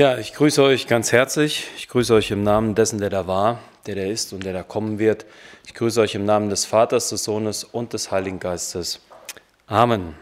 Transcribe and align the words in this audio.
Ja, 0.00 0.16
ich 0.16 0.32
grüße 0.32 0.62
euch 0.62 0.86
ganz 0.86 1.12
herzlich. 1.12 1.68
Ich 1.76 1.86
grüße 1.86 2.14
euch 2.14 2.30
im 2.30 2.42
Namen 2.42 2.74
dessen, 2.74 3.00
der 3.00 3.10
da 3.10 3.26
war, 3.26 3.58
der 3.84 3.96
da 3.96 4.04
ist 4.04 4.32
und 4.32 4.46
der 4.46 4.54
da 4.54 4.62
kommen 4.62 4.98
wird. 4.98 5.26
Ich 5.66 5.74
grüße 5.74 6.00
euch 6.00 6.14
im 6.14 6.24
Namen 6.24 6.48
des 6.48 6.64
Vaters, 6.64 7.10
des 7.10 7.22
Sohnes 7.22 7.64
und 7.64 7.92
des 7.92 8.10
Heiligen 8.10 8.40
Geistes. 8.40 9.00
Amen. 9.66 10.14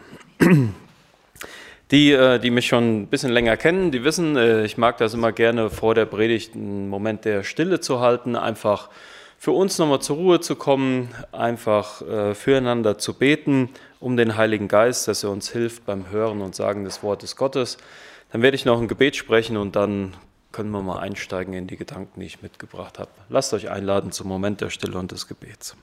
Die, 1.91 2.11
äh, 2.11 2.39
die 2.39 2.51
mich 2.51 2.67
schon 2.67 3.03
ein 3.03 3.07
bisschen 3.07 3.31
länger 3.31 3.55
kennen, 3.55 3.91
die 3.91 4.03
wissen, 4.03 4.35
äh, 4.35 4.65
ich 4.65 4.77
mag 4.77 4.97
das 4.97 5.13
immer 5.13 5.31
gerne 5.31 5.69
vor 5.69 5.95
der 5.95 6.05
Predigt 6.05 6.55
einen 6.55 6.89
Moment 6.89 7.23
der 7.23 7.43
Stille 7.43 7.79
zu 7.79 8.01
halten, 8.01 8.35
einfach 8.35 8.89
für 9.37 9.51
uns 9.51 9.77
nochmal 9.77 10.01
zur 10.01 10.17
Ruhe 10.17 10.41
zu 10.41 10.57
kommen, 10.57 11.07
einfach 11.31 12.01
äh, 12.01 12.35
füreinander 12.35 12.97
zu 12.97 13.13
beten, 13.13 13.69
um 14.01 14.17
den 14.17 14.35
Heiligen 14.35 14.67
Geist, 14.67 15.07
dass 15.07 15.23
er 15.23 15.29
uns 15.29 15.51
hilft 15.51 15.85
beim 15.85 16.09
Hören 16.11 16.41
und 16.41 16.53
Sagen 16.53 16.83
des 16.83 17.01
Wortes 17.01 17.37
Gottes. 17.37 17.77
Dann 18.31 18.43
werde 18.43 18.55
ich 18.55 18.65
noch 18.65 18.79
ein 18.79 18.87
Gebet 18.87 19.15
sprechen 19.15 19.57
und 19.57 19.75
dann 19.75 20.15
können 20.51 20.69
wir 20.71 20.81
mal 20.81 20.99
einsteigen 20.99 21.53
in 21.53 21.67
die 21.67 21.77
Gedanken, 21.77 22.19
die 22.19 22.27
ich 22.27 22.41
mitgebracht 22.41 22.99
habe. 22.99 23.09
Lasst 23.27 23.53
euch 23.53 23.69
einladen 23.69 24.11
zum 24.11 24.27
Moment 24.27 24.61
der 24.61 24.69
Stille 24.69 24.97
und 24.97 25.11
des 25.11 25.27
Gebets. 25.27 25.75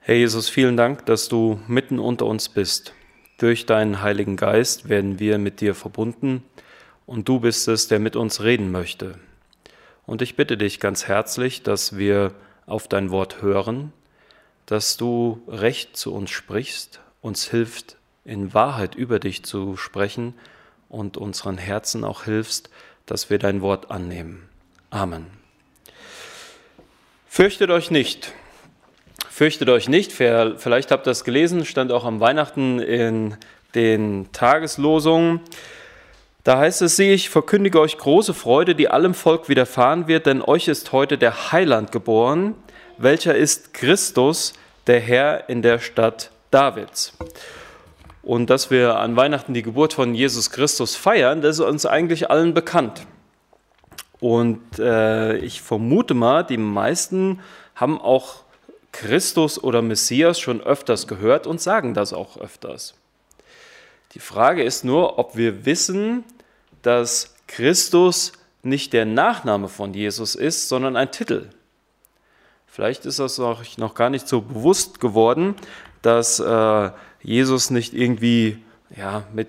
Herr 0.00 0.16
Jesus, 0.16 0.48
vielen 0.48 0.78
Dank, 0.78 1.04
dass 1.04 1.28
du 1.28 1.60
mitten 1.66 1.98
unter 1.98 2.24
uns 2.24 2.48
bist. 2.48 2.94
Durch 3.38 3.66
deinen 3.66 4.02
Heiligen 4.02 4.36
Geist 4.36 4.88
werden 4.88 5.20
wir 5.20 5.38
mit 5.38 5.60
dir 5.60 5.76
verbunden 5.76 6.42
und 7.06 7.28
du 7.28 7.38
bist 7.40 7.68
es, 7.68 7.86
der 7.86 8.00
mit 8.00 8.16
uns 8.16 8.42
reden 8.42 8.72
möchte. 8.72 9.14
Und 10.06 10.22
ich 10.22 10.34
bitte 10.34 10.56
dich 10.56 10.80
ganz 10.80 11.06
herzlich, 11.06 11.62
dass 11.62 11.96
wir 11.96 12.34
auf 12.66 12.88
dein 12.88 13.10
Wort 13.10 13.40
hören, 13.40 13.92
dass 14.66 14.96
du 14.96 15.40
recht 15.46 15.96
zu 15.96 16.12
uns 16.12 16.30
sprichst, 16.30 17.00
uns 17.22 17.48
hilft, 17.48 17.96
in 18.24 18.52
Wahrheit 18.54 18.96
über 18.96 19.20
dich 19.20 19.44
zu 19.44 19.76
sprechen 19.76 20.34
und 20.88 21.16
unseren 21.16 21.58
Herzen 21.58 22.04
auch 22.04 22.24
hilfst, 22.24 22.70
dass 23.06 23.30
wir 23.30 23.38
dein 23.38 23.62
Wort 23.62 23.90
annehmen. 23.90 24.48
Amen. 24.90 25.26
Fürchtet 27.28 27.70
euch 27.70 27.90
nicht. 27.90 28.32
Fürchtet 29.38 29.68
euch 29.68 29.88
nicht, 29.88 30.10
vielleicht 30.10 30.90
habt 30.90 31.06
ihr 31.06 31.10
das 31.10 31.22
gelesen, 31.22 31.64
stand 31.64 31.92
auch 31.92 32.04
am 32.04 32.18
Weihnachten 32.18 32.80
in 32.80 33.36
den 33.76 34.26
Tageslosungen. 34.32 35.42
Da 36.42 36.58
heißt 36.58 36.82
es, 36.82 36.96
sieh, 36.96 37.12
ich 37.12 37.30
verkündige 37.30 37.78
euch 37.78 37.98
große 37.98 38.34
Freude, 38.34 38.74
die 38.74 38.88
allem 38.88 39.14
Volk 39.14 39.48
widerfahren 39.48 40.08
wird, 40.08 40.26
denn 40.26 40.42
euch 40.42 40.66
ist 40.66 40.90
heute 40.90 41.18
der 41.18 41.52
Heiland 41.52 41.92
geboren, 41.92 42.56
welcher 42.96 43.36
ist 43.36 43.74
Christus, 43.74 44.54
der 44.88 44.98
Herr 44.98 45.48
in 45.48 45.62
der 45.62 45.78
Stadt 45.78 46.32
Davids. 46.50 47.16
Und 48.24 48.50
dass 48.50 48.72
wir 48.72 48.96
an 48.96 49.14
Weihnachten 49.14 49.54
die 49.54 49.62
Geburt 49.62 49.92
von 49.92 50.16
Jesus 50.16 50.50
Christus 50.50 50.96
feiern, 50.96 51.42
das 51.42 51.60
ist 51.60 51.64
uns 51.64 51.86
eigentlich 51.86 52.28
allen 52.28 52.54
bekannt. 52.54 53.06
Und 54.18 54.80
äh, 54.80 55.36
ich 55.36 55.62
vermute 55.62 56.14
mal, 56.14 56.42
die 56.42 56.56
meisten 56.56 57.38
haben 57.76 58.00
auch 58.00 58.47
Christus 58.92 59.62
oder 59.62 59.82
Messias 59.82 60.40
schon 60.40 60.60
öfters 60.60 61.06
gehört 61.06 61.46
und 61.46 61.60
sagen 61.60 61.94
das 61.94 62.12
auch 62.12 62.38
öfters. 62.38 62.94
Die 64.12 64.20
Frage 64.20 64.62
ist 64.62 64.84
nur, 64.84 65.18
ob 65.18 65.36
wir 65.36 65.66
wissen, 65.66 66.24
dass 66.82 67.34
Christus 67.46 68.32
nicht 68.62 68.92
der 68.92 69.04
Nachname 69.04 69.68
von 69.68 69.94
Jesus 69.94 70.34
ist, 70.34 70.68
sondern 70.68 70.96
ein 70.96 71.12
Titel. 71.12 71.50
Vielleicht 72.66 73.06
ist 73.06 73.18
das 73.18 73.38
euch 73.38 73.78
noch 73.78 73.94
gar 73.94 74.10
nicht 74.10 74.28
so 74.28 74.40
bewusst 74.40 75.00
geworden, 75.00 75.56
dass 76.02 76.38
äh, 76.38 76.90
Jesus 77.22 77.70
nicht 77.70 77.92
irgendwie 77.92 78.62
ja, 78.96 79.24
mit 79.34 79.48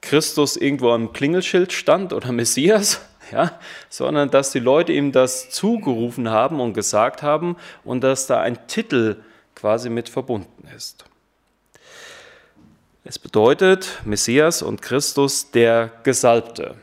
Christus 0.00 0.56
irgendwo 0.56 0.90
am 0.90 1.12
Klingelschild 1.12 1.72
stand 1.72 2.12
oder 2.12 2.32
Messias, 2.32 3.00
ja, 3.32 3.58
sondern 3.88 4.30
dass 4.30 4.52
die 4.52 4.58
Leute 4.58 4.92
ihm 4.92 5.12
das 5.12 5.50
zugerufen 5.50 6.30
haben 6.30 6.60
und 6.60 6.74
gesagt 6.74 7.22
haben 7.22 7.56
und 7.84 8.02
dass 8.02 8.26
da 8.26 8.40
ein 8.40 8.66
Titel 8.66 9.16
quasi 9.54 9.90
mit 9.90 10.08
verbunden 10.08 10.68
ist. 10.76 11.04
Es 13.04 13.18
bedeutet 13.18 14.00
Messias 14.04 14.62
und 14.62 14.82
Christus 14.82 15.50
der 15.50 15.90
Gesalbte. 16.02 16.74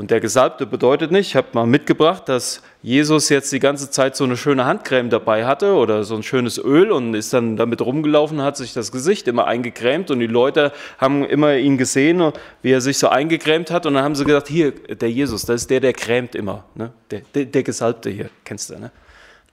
Und 0.00 0.10
der 0.10 0.20
Gesalbte 0.20 0.64
bedeutet 0.64 1.12
nicht, 1.12 1.26
ich 1.26 1.36
habe 1.36 1.48
mal 1.52 1.66
mitgebracht, 1.66 2.26
dass 2.26 2.62
Jesus 2.80 3.28
jetzt 3.28 3.52
die 3.52 3.58
ganze 3.58 3.90
Zeit 3.90 4.16
so 4.16 4.24
eine 4.24 4.38
schöne 4.38 4.64
Handcreme 4.64 5.10
dabei 5.10 5.44
hatte 5.44 5.74
oder 5.74 6.04
so 6.04 6.14
ein 6.16 6.22
schönes 6.22 6.56
Öl 6.56 6.90
und 6.90 7.12
ist 7.12 7.34
dann 7.34 7.58
damit 7.58 7.82
rumgelaufen, 7.82 8.40
hat 8.40 8.56
sich 8.56 8.72
das 8.72 8.92
Gesicht 8.92 9.28
immer 9.28 9.46
eingecremt 9.46 10.10
und 10.10 10.20
die 10.20 10.26
Leute 10.26 10.72
haben 10.96 11.22
immer 11.26 11.54
ihn 11.56 11.76
gesehen, 11.76 12.32
wie 12.62 12.70
er 12.70 12.80
sich 12.80 12.96
so 12.96 13.10
eingecremt 13.10 13.70
hat 13.70 13.84
und 13.84 13.92
dann 13.92 14.02
haben 14.02 14.14
sie 14.14 14.24
gesagt, 14.24 14.48
hier, 14.48 14.70
der 14.70 15.10
Jesus, 15.10 15.44
das 15.44 15.60
ist 15.60 15.70
der, 15.70 15.80
der 15.80 15.92
cremt 15.92 16.34
immer, 16.34 16.64
ne? 16.74 16.92
der, 17.10 17.20
der, 17.34 17.44
der 17.44 17.62
Gesalbte 17.62 18.08
hier, 18.08 18.30
kennst 18.46 18.70
du, 18.70 18.78
ne? 18.78 18.90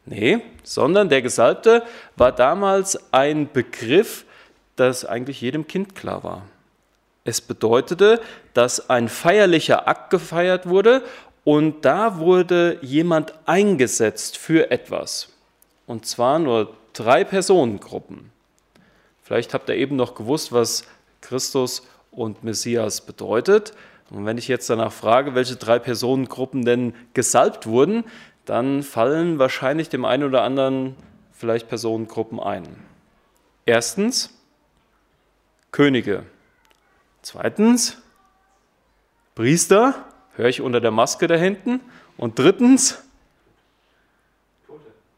Nee, 0.05 0.37
sondern 0.63 1.09
der 1.09 1.21
Gesalbte 1.21 1.83
war 2.15 2.31
damals 2.31 3.11
ein 3.11 3.49
Begriff, 3.51 4.23
das 4.77 5.03
eigentlich 5.03 5.41
jedem 5.41 5.67
Kind 5.67 5.93
klar 5.93 6.23
war. 6.23 6.43
Es 7.27 7.41
bedeutete, 7.41 8.21
dass 8.53 8.89
ein 8.89 9.09
feierlicher 9.09 9.85
Akt 9.85 10.11
gefeiert 10.11 10.69
wurde 10.69 11.03
und 11.43 11.83
da 11.83 12.19
wurde 12.19 12.77
jemand 12.81 13.33
eingesetzt 13.45 14.37
für 14.37 14.71
etwas. 14.71 15.27
Und 15.87 16.05
zwar 16.05 16.39
nur 16.39 16.73
drei 16.93 17.25
Personengruppen. 17.25 18.31
Vielleicht 19.21 19.53
habt 19.53 19.67
ihr 19.67 19.75
eben 19.75 19.97
noch 19.97 20.15
gewusst, 20.15 20.53
was 20.53 20.85
Christus 21.19 21.85
und 22.11 22.45
Messias 22.45 23.01
bedeutet. 23.01 23.73
Und 24.09 24.25
wenn 24.25 24.37
ich 24.37 24.47
jetzt 24.47 24.69
danach 24.69 24.93
frage, 24.93 25.35
welche 25.35 25.57
drei 25.57 25.79
Personengruppen 25.79 26.63
denn 26.63 26.95
gesalbt 27.13 27.67
wurden, 27.67 28.05
dann 28.45 28.83
fallen 28.83 29.37
wahrscheinlich 29.37 29.89
dem 29.89 30.05
einen 30.05 30.23
oder 30.23 30.43
anderen 30.43 30.95
vielleicht 31.33 31.67
Personengruppen 31.67 32.39
ein. 32.39 32.63
Erstens 33.65 34.33
Könige. 35.73 36.23
Zweitens, 37.29 37.97
Priester, 39.35 40.05
höre 40.37 40.47
ich 40.47 40.61
unter 40.61 40.79
der 40.79 40.91
Maske 40.91 41.27
da 41.27 41.35
hinten. 41.35 41.81
Und 42.15 42.39
drittens, 42.39 43.03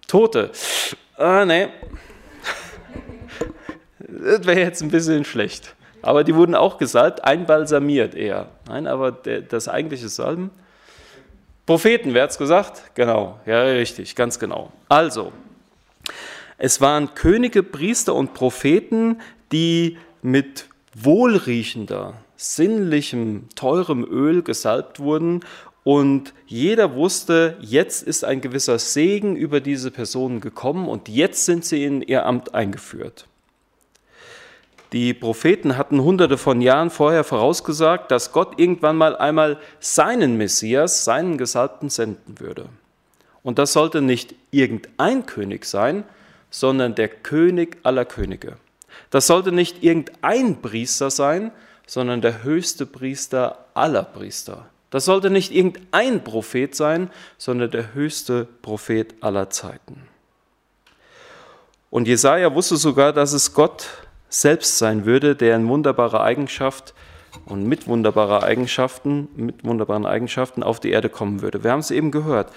Tote. 0.08 0.50
Tote. 0.50 0.52
Ah, 1.18 1.46
nee. 1.46 1.68
Das 4.00 4.44
wäre 4.48 4.60
jetzt 4.60 4.82
ein 4.82 4.90
bisschen 4.90 5.24
schlecht. 5.24 5.76
Aber 6.02 6.24
die 6.24 6.34
wurden 6.34 6.56
auch 6.56 6.80
gesalbt, 6.80 7.24
einbalsamiert 7.24 8.16
eher. 8.16 8.50
Nein, 8.68 8.88
aber 8.88 9.12
das 9.12 9.68
eigentliche 9.68 10.10
Salben. 10.10 10.50
Propheten, 11.68 12.16
wer 12.16 12.24
hat 12.24 12.32
es 12.32 12.40
gesagt? 12.40 12.96
Genau, 12.96 13.40
ja, 13.46 13.62
richtig, 13.62 14.16
ganz 14.16 14.40
genau. 14.40 14.72
Also, 14.88 15.32
es 16.58 16.82
waren 16.82 17.14
Könige, 17.14 17.62
Priester 17.62 18.16
und 18.16 18.34
Propheten, 18.34 19.22
die 19.52 20.00
mit 20.24 20.69
wohlriechender, 20.94 22.16
sinnlichem, 22.36 23.48
teurem 23.56 24.04
Öl 24.04 24.42
gesalbt 24.44 25.00
wurden 25.00 25.42
und 25.84 26.34
jeder 26.46 26.96
wusste, 26.96 27.58
jetzt 27.62 28.04
ist 28.04 28.24
ein 28.24 28.42
gewisser 28.42 28.80
Segen 28.80 29.36
über 29.36 29.62
diese 29.62 29.92
Personen 29.92 30.40
gekommen 30.42 30.88
und 30.88 31.10
jetzt 31.10 31.46
sind 31.46 31.66
sie 31.66 31.84
in 31.84 32.02
ihr 32.02 32.26
Amt 32.26 32.54
eingeführt. 32.54 33.28
Die 34.92 35.14
Propheten 35.14 35.78
hatten 35.78 36.02
hunderte 36.02 36.38
von 36.38 36.62
Jahren 36.62 36.90
vorher 36.90 37.24
vorausgesagt, 37.24 38.10
dass 38.10 38.32
Gott 38.32 38.60
irgendwann 38.60 38.98
mal 38.98 39.16
einmal 39.16 39.60
seinen 39.80 40.38
Messias, 40.38 41.06
seinen 41.06 41.38
Gesalbten 41.38 41.90
senden 41.90 42.40
würde. 42.40 42.66
Und 43.44 43.60
das 43.60 43.74
sollte 43.74 44.02
nicht 44.02 44.34
irgendein 44.52 45.26
König 45.28 45.66
sein, 45.66 46.04
sondern 46.50 46.96
der 46.96 47.08
König 47.08 47.78
aller 47.84 48.06
Könige. 48.06 48.58
Das 49.10 49.28
sollte 49.28 49.52
nicht 49.52 49.84
irgendein 49.84 50.62
Priester 50.62 51.10
sein, 51.10 51.52
sondern 51.88 52.22
der 52.22 52.44
höchste 52.44 52.86
Priester 52.86 53.66
aller 53.74 54.04
Priester. 54.04 54.68
Das 54.92 55.06
sollte 55.06 55.30
nicht 55.30 55.52
irgendein 55.52 56.24
Prophet 56.24 56.76
sein, 56.76 57.10
sondern 57.38 57.72
der 57.72 57.94
höchste 57.94 58.48
Prophet 58.62 59.16
aller 59.22 59.50
Zeiten. 59.50 60.04
Und 61.90 62.08
Jesaja 62.08 62.54
wusste 62.54 62.78
sogar, 62.78 63.14
dass 63.14 63.34
es 63.34 63.54
Gott 63.54 63.88
selbst 64.30 64.78
sein 64.78 65.06
würde, 65.06 65.36
der 65.36 65.56
in 65.56 65.68
wunderbarer 65.68 66.22
Eigenschaft 66.22 66.94
und 67.46 67.68
mit 67.68 67.88
wunderbarer 67.88 68.44
Eigenschaften, 68.44 69.28
mit 69.36 69.64
wunderbaren 69.64 70.06
Eigenschaften 70.06 70.62
auf 70.62 70.80
die 70.80 70.92
Erde 70.92 71.10
kommen 71.10 71.42
würde. 71.42 71.64
Wir 71.64 71.72
haben 71.72 71.80
es 71.80 71.92
eben 71.92 72.12
gehört. 72.12 72.52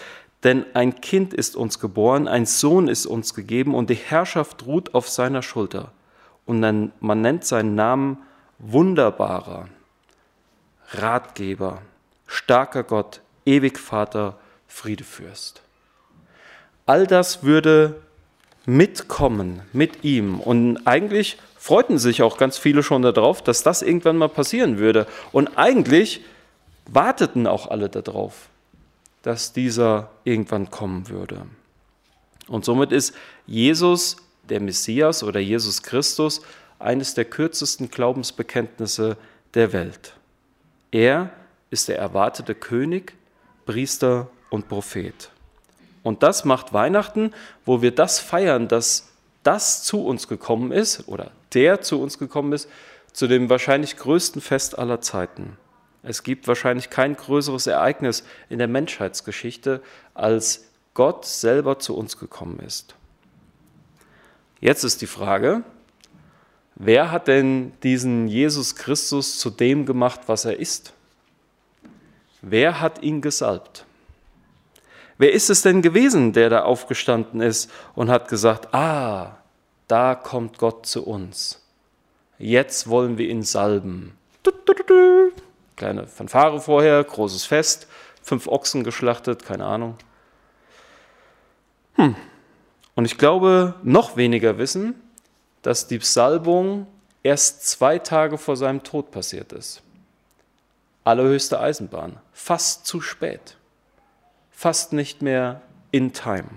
Denn 0.45 0.67
ein 0.75 1.01
Kind 1.01 1.33
ist 1.33 1.57
uns 1.57 1.79
geboren, 1.79 2.29
ein 2.29 2.47
Sohn 2.47 2.89
ist 2.89 3.07
uns 3.07 3.33
gegeben 3.33 3.75
und 3.75 3.89
die 3.89 3.95
Herrschaft 3.95 4.67
ruht 4.67 4.95
auf 4.95 5.09
seiner 5.09 5.43
Schulter 5.43 5.93
und 6.47 6.93
man 7.01 7.21
nennt 7.21 7.45
seinen 7.45 7.75
Namen 7.75 8.19
Wunderbarer, 8.59 9.69
Ratgeber, 10.93 11.83
starker 12.27 12.83
Gott, 12.83 13.21
ewig 13.45 13.79
Vater, 13.79 14.39
Friedefürst. 14.67 15.63
All 16.87 17.07
das 17.07 17.43
würde 17.43 18.01
mitkommen 18.67 19.63
mit 19.73 20.05
ihm. 20.05 20.41
Und 20.41 20.87
eigentlich 20.87 21.39
freuten 21.57 21.99
sich 21.99 22.23
auch 22.23 22.39
ganz 22.39 22.59
viele 22.59 22.83
schon 22.83 23.03
darauf, 23.03 23.43
dass 23.43 23.63
das 23.63 23.83
irgendwann 23.83 24.17
mal 24.17 24.29
passieren 24.29 24.79
würde. 24.79 25.07
Und 25.33 25.59
eigentlich 25.59 26.25
warteten 26.87 27.47
auch 27.47 27.69
alle 27.69 27.89
darauf, 27.89 28.49
dass 29.23 29.53
dieser 29.53 30.11
irgendwann 30.25 30.71
kommen 30.71 31.09
würde. 31.09 31.47
Und 32.49 32.65
somit 32.65 32.93
ist 32.93 33.15
Jesus, 33.47 34.17
der 34.49 34.61
Messias 34.61 35.23
oder 35.23 35.41
Jesus 35.41 35.83
Christus, 35.83 36.43
eines 36.79 37.15
der 37.15 37.25
kürzesten 37.25 37.91
Glaubensbekenntnisse 37.91 39.17
der 39.55 39.73
Welt. 39.73 40.15
Er 40.91 41.31
ist 41.71 41.89
der 41.89 41.99
erwartete 41.99 42.55
König, 42.55 43.15
Priester 43.67 44.29
und 44.51 44.69
Prophet. 44.69 45.31
Und 46.03 46.23
das 46.23 46.45
macht 46.45 46.73
Weihnachten, 46.73 47.33
wo 47.65 47.81
wir 47.81 47.95
das 47.95 48.19
feiern, 48.19 48.69
dass 48.69 49.09
das 49.43 49.85
zu 49.85 50.05
uns 50.05 50.29
gekommen 50.29 50.73
ist 50.73 51.09
oder 51.09 51.31
der 51.55 51.81
zu 51.81 52.01
uns 52.01 52.19
gekommen 52.19 52.53
ist, 52.53 52.69
zu 53.13 53.27
dem 53.27 53.51
wahrscheinlich 53.51 53.97
größten 53.97 54.41
Fest 54.41 54.79
aller 54.79 55.01
Zeiten. 55.01 55.57
Es 56.03 56.23
gibt 56.23 56.49
wahrscheinlich 56.49 56.91
kein 56.91 57.15
größeres 57.15 57.67
Ereignis 57.67 58.25
in 58.49 58.59
der 58.59 58.69
Menschheitsgeschichte, 58.69 59.81
als 60.15 60.65
Gott 60.95 61.25
selber 61.25 61.79
zu 61.79 61.97
uns 61.97 62.19
gekommen 62.19 62.59
ist. 62.59 62.95
Jetzt 64.63 64.85
ist 64.85 65.03
die 65.03 65.09
Frage, 65.09 65.65
wer 66.77 67.11
hat 67.11 67.27
denn 67.27 67.73
diesen 67.83 68.29
Jesus 68.29 68.77
Christus 68.77 69.41
zu 69.41 69.51
dem 69.51 69.87
gemacht, 69.87 70.21
was 70.27 70.45
er 70.45 70.57
ist? 70.57 70.93
Wer 72.43 72.81
hat 72.81 73.03
ihn 73.03 73.21
gesalbt? 73.21 73.85
Wer 75.19 75.33
ist 75.33 75.51
es 75.51 75.63
denn 75.63 75.83
gewesen, 75.83 76.33
der 76.33 76.49
da 76.49 76.63
aufgestanden 76.63 77.41
ist 77.41 77.73
und 77.97 78.09
hat 78.09 78.29
gesagt, 78.29 78.73
ah, 78.73 79.37
da 79.89 80.15
kommt 80.15 80.59
Gott 80.59 80.87
zu 80.87 81.05
uns. 81.05 81.61
Jetzt 82.39 82.89
wollen 82.89 83.19
wir 83.19 83.29
ihn 83.29 83.43
salben. 83.43 84.17
Kleine 85.75 86.07
Fanfare 86.07 86.61
vorher, 86.61 87.03
großes 87.03 87.47
Fest, 87.47 87.89
fünf 88.23 88.47
Ochsen 88.47 88.85
geschlachtet, 88.85 89.45
keine 89.45 89.65
Ahnung. 89.65 89.97
Hm. 91.95 92.15
Und 92.95 93.05
ich 93.05 93.19
glaube, 93.19 93.75
noch 93.83 94.17
weniger 94.17 94.59
wissen, 94.59 94.95
dass 95.63 95.87
die 95.87 95.99
Salbung 95.99 96.87
erst 97.23 97.67
zwei 97.69 97.99
Tage 97.99 98.39
vor 98.39 98.57
seinem 98.57 98.83
Tod 98.83 99.11
passiert 99.11 99.53
ist. 99.53 99.83
Allerhöchste 101.05 101.59
Eisenbahn, 101.59 102.19
fast 102.33 102.87
zu 102.87 103.01
spät, 103.01 103.57
fast 104.51 104.93
nicht 104.93 105.23
mehr 105.23 105.63
in 105.91 106.13
time. 106.13 106.49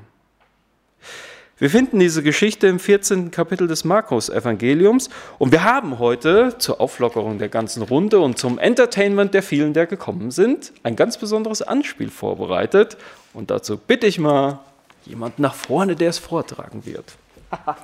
Wir 1.58 1.70
finden 1.70 2.00
diese 2.00 2.22
Geschichte 2.22 2.68
im 2.68 2.80
14. 2.80 3.32
Kapitel 3.32 3.66
des 3.68 3.86
Markus-Evangeliums 3.86 5.10
und 5.40 5.54
wir 5.54 5.64
haben 5.64 6.00
heute 6.00 6.58
zur 6.58 6.82
Auflockerung 6.82 7.38
der 7.38 7.48
ganzen 7.48 7.82
Runde 7.82 8.20
und 8.20 8.38
zum 8.38 8.60
Entertainment 8.60 9.34
der 9.34 9.42
vielen, 9.42 9.74
der 9.74 9.88
gekommen 9.88 10.32
sind, 10.32 10.74
ein 10.84 10.98
ganz 10.98 11.18
besonderes 11.18 11.62
Anspiel 11.62 12.10
vorbereitet. 12.10 12.98
Und 13.34 13.52
dazu 13.52 13.78
bitte 13.78 14.06
ich 14.06 14.20
mal 14.20 14.60
jemand 15.06 15.40
nach 15.40 15.54
vorne, 15.54 15.96
der 15.96 16.10
es 16.10 16.20
vortragen 16.20 16.86
wird. 16.86 17.14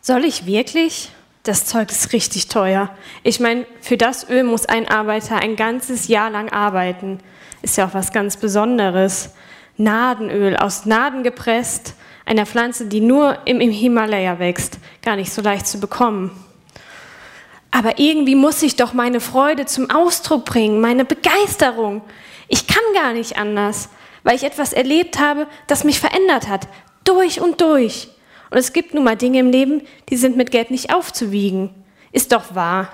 Soll 0.00 0.24
ich 0.24 0.46
wirklich? 0.46 1.12
Das 1.44 1.64
Zeug 1.66 1.90
ist 1.90 2.12
richtig 2.12 2.48
teuer. 2.48 2.90
Ich 3.22 3.40
meine, 3.40 3.66
für 3.80 3.96
das 3.96 4.28
Öl 4.28 4.44
muss 4.44 4.66
ein 4.66 4.88
Arbeiter 4.88 5.36
ein 5.36 5.56
ganzes 5.56 6.08
Jahr 6.08 6.30
lang 6.30 6.50
arbeiten. 6.50 7.18
Ist 7.62 7.76
ja 7.76 7.86
auch 7.86 7.94
was 7.94 8.12
ganz 8.12 8.36
Besonderes. 8.36 9.30
Nadenöl, 9.76 10.56
aus 10.56 10.86
Naden 10.86 11.22
gepresst, 11.22 11.94
einer 12.26 12.46
Pflanze, 12.46 12.86
die 12.86 13.00
nur 13.00 13.38
im, 13.46 13.60
Himalaya 13.60 14.38
wächst. 14.38 14.78
Gar 15.02 15.16
nicht 15.16 15.32
so 15.32 15.42
leicht 15.42 15.66
zu 15.66 15.80
bekommen. 15.80 16.41
Aber 17.72 17.98
irgendwie 17.98 18.36
muss 18.36 18.62
ich 18.62 18.76
doch 18.76 18.92
meine 18.92 19.18
Freude 19.18 19.66
zum 19.66 19.90
Ausdruck 19.90 20.44
bringen, 20.44 20.80
meine 20.80 21.04
Begeisterung. 21.04 22.02
Ich 22.46 22.68
kann 22.68 22.82
gar 22.94 23.14
nicht 23.14 23.38
anders, 23.38 23.88
weil 24.22 24.36
ich 24.36 24.44
etwas 24.44 24.72
erlebt 24.72 25.18
habe, 25.18 25.48
das 25.66 25.82
mich 25.82 25.98
verändert 25.98 26.48
hat. 26.48 26.68
Durch 27.04 27.40
und 27.40 27.60
durch. 27.60 28.10
Und 28.50 28.58
es 28.58 28.74
gibt 28.74 28.92
nun 28.92 29.04
mal 29.04 29.16
Dinge 29.16 29.40
im 29.40 29.50
Leben, 29.50 29.82
die 30.10 30.16
sind 30.16 30.36
mit 30.36 30.50
Geld 30.50 30.70
nicht 30.70 30.94
aufzuwiegen. 30.94 31.70
Ist 32.12 32.32
doch 32.32 32.54
wahr. 32.54 32.92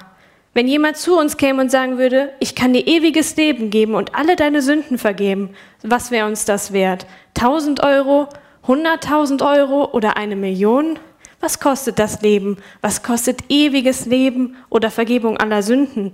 Wenn 0.54 0.68
jemand 0.68 0.96
zu 0.96 1.18
uns 1.18 1.36
käme 1.36 1.60
und 1.60 1.70
sagen 1.70 1.98
würde, 1.98 2.32
ich 2.38 2.54
kann 2.54 2.72
dir 2.72 2.86
ewiges 2.86 3.36
Leben 3.36 3.70
geben 3.70 3.94
und 3.94 4.14
alle 4.14 4.36
deine 4.36 4.62
Sünden 4.62 4.96
vergeben, 4.96 5.50
was 5.82 6.12
wäre 6.12 6.26
uns 6.26 6.44
das 6.44 6.72
wert? 6.72 7.06
1000 7.36 7.82
Euro, 7.82 8.28
100.000 8.66 9.44
Euro 9.44 9.90
oder 9.92 10.16
eine 10.16 10.36
Million? 10.36 11.00
Was 11.40 11.60
kostet 11.60 11.98
das 11.98 12.20
Leben? 12.22 12.58
Was 12.80 13.02
kostet 13.02 13.44
ewiges 13.48 14.06
Leben 14.06 14.56
oder 14.70 14.90
Vergebung 14.90 15.36
aller 15.36 15.62
Sünden? 15.62 16.12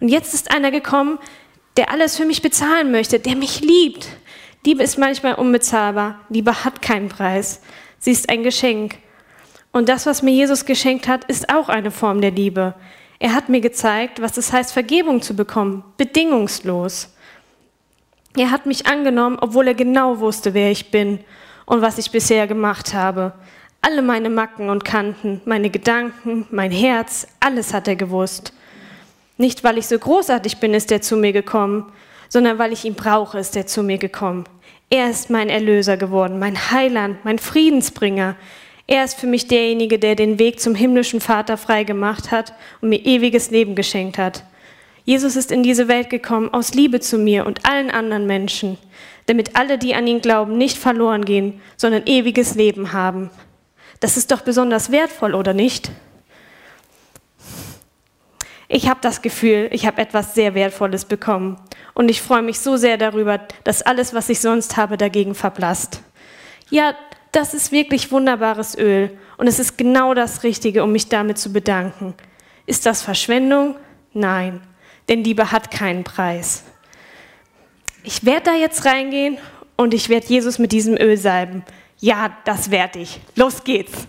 Und 0.00 0.08
jetzt 0.08 0.34
ist 0.34 0.50
einer 0.52 0.70
gekommen, 0.70 1.18
der 1.76 1.90
alles 1.90 2.16
für 2.16 2.24
mich 2.24 2.42
bezahlen 2.42 2.90
möchte, 2.90 3.20
der 3.20 3.36
mich 3.36 3.60
liebt. 3.60 4.08
Liebe 4.66 4.82
ist 4.82 4.98
manchmal 4.98 5.34
unbezahlbar. 5.34 6.20
Liebe 6.28 6.64
hat 6.64 6.82
keinen 6.82 7.08
Preis. 7.08 7.60
Sie 7.98 8.10
ist 8.10 8.28
ein 8.30 8.42
Geschenk. 8.42 8.96
Und 9.72 9.88
das, 9.88 10.06
was 10.06 10.22
mir 10.22 10.32
Jesus 10.32 10.64
geschenkt 10.64 11.08
hat, 11.08 11.24
ist 11.24 11.52
auch 11.52 11.68
eine 11.68 11.90
Form 11.90 12.20
der 12.20 12.30
Liebe. 12.30 12.74
Er 13.18 13.34
hat 13.34 13.48
mir 13.48 13.60
gezeigt, 13.60 14.20
was 14.22 14.36
es 14.36 14.52
heißt, 14.52 14.72
Vergebung 14.72 15.22
zu 15.22 15.34
bekommen, 15.34 15.84
bedingungslos. 15.96 17.14
Er 18.36 18.50
hat 18.50 18.66
mich 18.66 18.86
angenommen, 18.86 19.38
obwohl 19.40 19.68
er 19.68 19.74
genau 19.74 20.18
wusste, 20.18 20.54
wer 20.54 20.70
ich 20.70 20.90
bin 20.90 21.20
und 21.66 21.82
was 21.82 21.98
ich 21.98 22.10
bisher 22.10 22.46
gemacht 22.46 22.94
habe. 22.94 23.32
Alle 23.86 24.00
meine 24.00 24.30
Macken 24.30 24.70
und 24.70 24.82
Kanten, 24.82 25.42
meine 25.44 25.68
Gedanken, 25.68 26.46
mein 26.50 26.70
Herz, 26.70 27.26
alles 27.38 27.74
hat 27.74 27.86
er 27.86 27.96
gewusst. 27.96 28.54
Nicht, 29.36 29.62
weil 29.62 29.76
ich 29.76 29.86
so 29.86 29.98
großartig 29.98 30.56
bin, 30.56 30.72
ist 30.72 30.90
er 30.90 31.02
zu 31.02 31.18
mir 31.18 31.34
gekommen, 31.34 31.92
sondern 32.30 32.58
weil 32.58 32.72
ich 32.72 32.86
ihn 32.86 32.94
brauche, 32.94 33.38
ist 33.38 33.54
er 33.56 33.66
zu 33.66 33.82
mir 33.82 33.98
gekommen. 33.98 34.44
Er 34.88 35.10
ist 35.10 35.28
mein 35.28 35.50
Erlöser 35.50 35.98
geworden, 35.98 36.38
mein 36.38 36.70
Heiland, 36.70 37.26
mein 37.26 37.38
Friedensbringer. 37.38 38.36
Er 38.86 39.04
ist 39.04 39.20
für 39.20 39.26
mich 39.26 39.48
derjenige, 39.48 39.98
der 39.98 40.14
den 40.14 40.38
Weg 40.38 40.60
zum 40.60 40.74
himmlischen 40.74 41.20
Vater 41.20 41.58
freigemacht 41.58 42.30
hat 42.30 42.54
und 42.80 42.88
mir 42.88 43.04
ewiges 43.04 43.50
Leben 43.50 43.74
geschenkt 43.74 44.16
hat. 44.16 44.44
Jesus 45.04 45.36
ist 45.36 45.52
in 45.52 45.62
diese 45.62 45.88
Welt 45.88 46.08
gekommen 46.08 46.48
aus 46.54 46.72
Liebe 46.72 47.00
zu 47.00 47.18
mir 47.18 47.44
und 47.44 47.66
allen 47.68 47.90
anderen 47.90 48.26
Menschen, 48.26 48.78
damit 49.26 49.56
alle, 49.56 49.76
die 49.76 49.94
an 49.94 50.06
ihn 50.06 50.22
glauben, 50.22 50.56
nicht 50.56 50.78
verloren 50.78 51.26
gehen, 51.26 51.60
sondern 51.76 52.06
ewiges 52.06 52.54
Leben 52.54 52.94
haben. 52.94 53.28
Das 54.00 54.16
ist 54.16 54.30
doch 54.30 54.42
besonders 54.42 54.90
wertvoll, 54.90 55.34
oder 55.34 55.54
nicht? 55.54 55.90
Ich 58.68 58.88
habe 58.88 59.00
das 59.02 59.22
Gefühl, 59.22 59.68
ich 59.72 59.86
habe 59.86 60.00
etwas 60.00 60.34
sehr 60.34 60.54
Wertvolles 60.54 61.04
bekommen. 61.04 61.58
Und 61.92 62.08
ich 62.08 62.22
freue 62.22 62.42
mich 62.42 62.58
so 62.58 62.76
sehr 62.76 62.96
darüber, 62.96 63.38
dass 63.62 63.82
alles, 63.82 64.14
was 64.14 64.28
ich 64.28 64.40
sonst 64.40 64.76
habe, 64.76 64.96
dagegen 64.96 65.34
verblasst. 65.34 66.02
Ja, 66.70 66.94
das 67.32 67.54
ist 67.54 67.72
wirklich 67.72 68.10
wunderbares 68.10 68.76
Öl. 68.76 69.16
Und 69.36 69.46
es 69.46 69.58
ist 69.58 69.76
genau 69.76 70.14
das 70.14 70.42
Richtige, 70.42 70.82
um 70.82 70.92
mich 70.92 71.08
damit 71.08 71.38
zu 71.38 71.52
bedanken. 71.52 72.14
Ist 72.66 72.86
das 72.86 73.02
Verschwendung? 73.02 73.76
Nein, 74.12 74.60
denn 75.08 75.24
Liebe 75.24 75.50
hat 75.50 75.70
keinen 75.70 76.04
Preis. 76.04 76.64
Ich 78.02 78.24
werde 78.24 78.50
da 78.50 78.54
jetzt 78.54 78.84
reingehen 78.84 79.38
und 79.76 79.94
ich 79.94 80.08
werde 80.08 80.26
Jesus 80.26 80.58
mit 80.58 80.72
diesem 80.72 80.96
Öl 80.96 81.16
salben. 81.16 81.64
Ja, 82.00 82.36
das 82.44 82.70
werde 82.70 82.98
ich. 83.00 83.20
Los 83.34 83.62
geht's. 83.64 84.06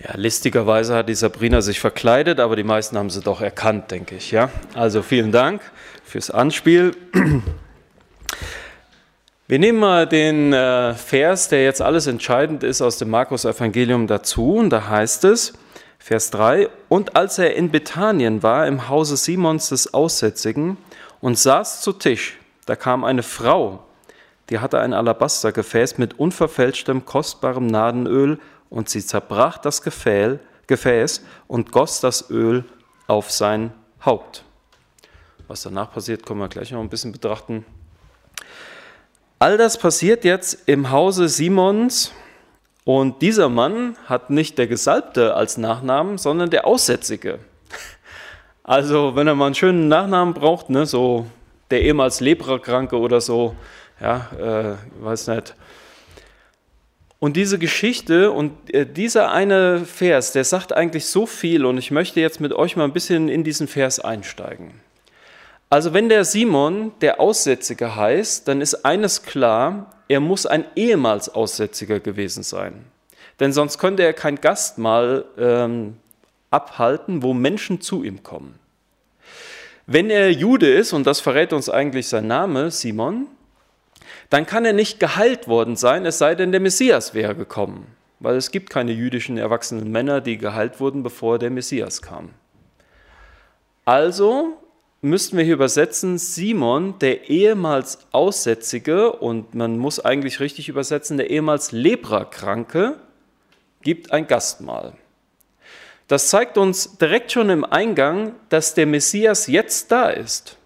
Ja, 0.00 0.16
listigerweise 0.16 0.96
hat 0.96 1.08
die 1.08 1.14
Sabrina 1.14 1.60
sich 1.60 1.78
verkleidet, 1.78 2.40
aber 2.40 2.56
die 2.56 2.64
meisten 2.64 2.98
haben 2.98 3.10
sie 3.10 3.20
doch 3.20 3.40
erkannt, 3.40 3.90
denke 3.92 4.16
ich. 4.16 4.32
Ja? 4.32 4.50
Also 4.74 5.02
vielen 5.02 5.30
Dank 5.30 5.60
fürs 6.04 6.30
Anspiel. 6.30 6.96
Wir 9.46 9.58
nehmen 9.58 9.78
mal 9.78 10.06
den 10.06 10.52
äh, 10.52 10.94
Vers, 10.94 11.48
der 11.48 11.62
jetzt 11.62 11.82
alles 11.82 12.06
entscheidend 12.06 12.62
ist, 12.64 12.80
aus 12.80 12.96
dem 12.98 13.10
Markus-Evangelium 13.10 14.06
dazu. 14.06 14.54
Und 14.54 14.70
da 14.70 14.88
heißt 14.88 15.24
es, 15.24 15.52
Vers 15.98 16.30
3, 16.30 16.68
Und 16.88 17.14
als 17.14 17.38
er 17.38 17.54
in 17.54 17.70
Bethanien 17.70 18.42
war, 18.42 18.66
im 18.66 18.88
Hause 18.88 19.16
Simons 19.16 19.68
des 19.68 19.94
Aussätzigen, 19.94 20.78
und 21.20 21.38
saß 21.38 21.80
zu 21.82 21.92
Tisch, 21.92 22.38
da 22.66 22.76
kam 22.76 23.04
eine 23.04 23.22
Frau, 23.22 23.84
die 24.50 24.58
hatte 24.58 24.80
ein 24.80 24.92
Alabastergefäß 24.92 25.98
mit 25.98 26.18
unverfälschtem, 26.18 27.04
kostbarem 27.04 27.66
Nadenöl 27.66 28.38
und 28.70 28.88
sie 28.88 29.04
zerbrach 29.04 29.58
das 29.58 29.82
Gefäß 29.82 31.22
und 31.48 31.72
goss 31.72 32.00
das 32.00 32.30
Öl 32.30 32.64
auf 33.06 33.30
sein 33.30 33.72
Haupt. 34.04 34.44
Was 35.48 35.62
danach 35.62 35.92
passiert, 35.92 36.24
können 36.24 36.40
wir 36.40 36.48
gleich 36.48 36.70
noch 36.70 36.80
ein 36.80 36.88
bisschen 36.88 37.12
betrachten. 37.12 37.64
All 39.38 39.56
das 39.56 39.76
passiert 39.76 40.24
jetzt 40.24 40.68
im 40.68 40.90
Hause 40.90 41.28
Simons 41.28 42.12
Und 42.84 43.22
dieser 43.22 43.48
Mann 43.48 43.96
hat 44.06 44.30
nicht 44.30 44.58
der 44.58 44.66
Gesalbte 44.66 45.34
als 45.34 45.56
Nachnamen, 45.56 46.18
sondern 46.18 46.50
der 46.50 46.66
Aussätzige. 46.66 47.38
Also, 48.64 49.14
wenn 49.14 49.26
er 49.26 49.34
mal 49.34 49.46
einen 49.46 49.54
schönen 49.54 49.88
Nachnamen 49.88 50.34
braucht, 50.34 50.70
ne, 50.70 50.86
so 50.86 51.26
der 51.72 51.82
ehemals 51.82 52.20
Leprakranke 52.20 52.98
oder 52.98 53.20
so, 53.20 53.56
ja, 54.00 54.28
äh, 54.38 55.04
weiß 55.04 55.28
nicht. 55.28 55.54
Und 57.18 57.36
diese 57.36 57.58
Geschichte 57.58 58.30
und 58.30 58.74
äh, 58.74 58.84
dieser 58.84 59.32
eine 59.32 59.84
Vers, 59.84 60.32
der 60.32 60.44
sagt 60.44 60.72
eigentlich 60.72 61.06
so 61.06 61.24
viel 61.24 61.64
und 61.64 61.78
ich 61.78 61.90
möchte 61.90 62.20
jetzt 62.20 62.40
mit 62.40 62.52
euch 62.52 62.76
mal 62.76 62.84
ein 62.84 62.92
bisschen 62.92 63.28
in 63.28 63.44
diesen 63.44 63.68
Vers 63.68 64.00
einsteigen. 64.00 64.72
Also 65.70 65.94
wenn 65.94 66.08
der 66.08 66.24
Simon 66.24 66.92
der 67.00 67.20
Aussätzige 67.20 67.96
heißt, 67.96 68.46
dann 68.46 68.60
ist 68.60 68.84
eines 68.84 69.22
klar, 69.22 69.90
er 70.08 70.20
muss 70.20 70.44
ein 70.44 70.66
ehemals 70.76 71.28
Aussätziger 71.28 72.00
gewesen 72.00 72.42
sein. 72.42 72.84
Denn 73.40 73.52
sonst 73.52 73.78
könnte 73.78 74.02
er 74.02 74.12
kein 74.12 74.40
Gastmahl 74.40 75.24
ähm, 75.38 75.96
abhalten, 76.50 77.22
wo 77.22 77.32
Menschen 77.32 77.80
zu 77.80 78.02
ihm 78.02 78.22
kommen. 78.22 78.58
Wenn 79.86 80.10
er 80.10 80.30
Jude 80.30 80.72
ist, 80.72 80.92
und 80.92 81.06
das 81.06 81.20
verrät 81.20 81.52
uns 81.52 81.68
eigentlich 81.68 82.08
sein 82.08 82.26
Name, 82.26 82.70
Simon, 82.70 83.26
dann 84.30 84.46
kann 84.46 84.64
er 84.64 84.72
nicht 84.72 85.00
geheilt 85.00 85.48
worden 85.48 85.76
sein, 85.76 86.06
es 86.06 86.18
sei 86.18 86.34
denn, 86.34 86.52
der 86.52 86.60
Messias 86.60 87.14
wäre 87.14 87.34
gekommen. 87.34 87.86
Weil 88.20 88.36
es 88.36 88.50
gibt 88.52 88.70
keine 88.70 88.92
jüdischen 88.92 89.36
erwachsenen 89.36 89.90
Männer, 89.90 90.20
die 90.20 90.38
geheilt 90.38 90.78
wurden, 90.78 91.02
bevor 91.02 91.38
der 91.38 91.50
Messias 91.50 92.00
kam. 92.02 92.30
Also 93.84 94.56
müssten 95.00 95.36
wir 95.36 95.44
hier 95.44 95.54
übersetzen, 95.54 96.18
Simon, 96.18 96.98
der 97.00 97.28
ehemals 97.28 98.06
Aussätzige, 98.12 99.12
und 99.12 99.56
man 99.56 99.76
muss 99.76 99.98
eigentlich 99.98 100.38
richtig 100.38 100.68
übersetzen, 100.68 101.16
der 101.16 101.30
ehemals 101.30 101.72
Leprakranke, 101.72 103.00
gibt 103.82 104.12
ein 104.12 104.28
Gastmahl. 104.28 104.92
Das 106.12 106.28
zeigt 106.28 106.58
uns 106.58 106.98
direkt 106.98 107.32
schon 107.32 107.48
im 107.48 107.64
Eingang, 107.64 108.34
dass 108.50 108.74
der 108.74 108.84
Messias 108.84 109.46
jetzt 109.46 109.90
da 109.90 110.10
ist. 110.10 110.58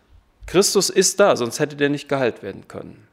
Christus 0.47 0.91
ist 0.91 1.21
da, 1.21 1.37
sonst 1.37 1.61
hätte 1.61 1.77
der 1.77 1.89
nicht 1.89 2.09
geheilt 2.09 2.43
werden 2.43 2.67
können. 2.67 3.07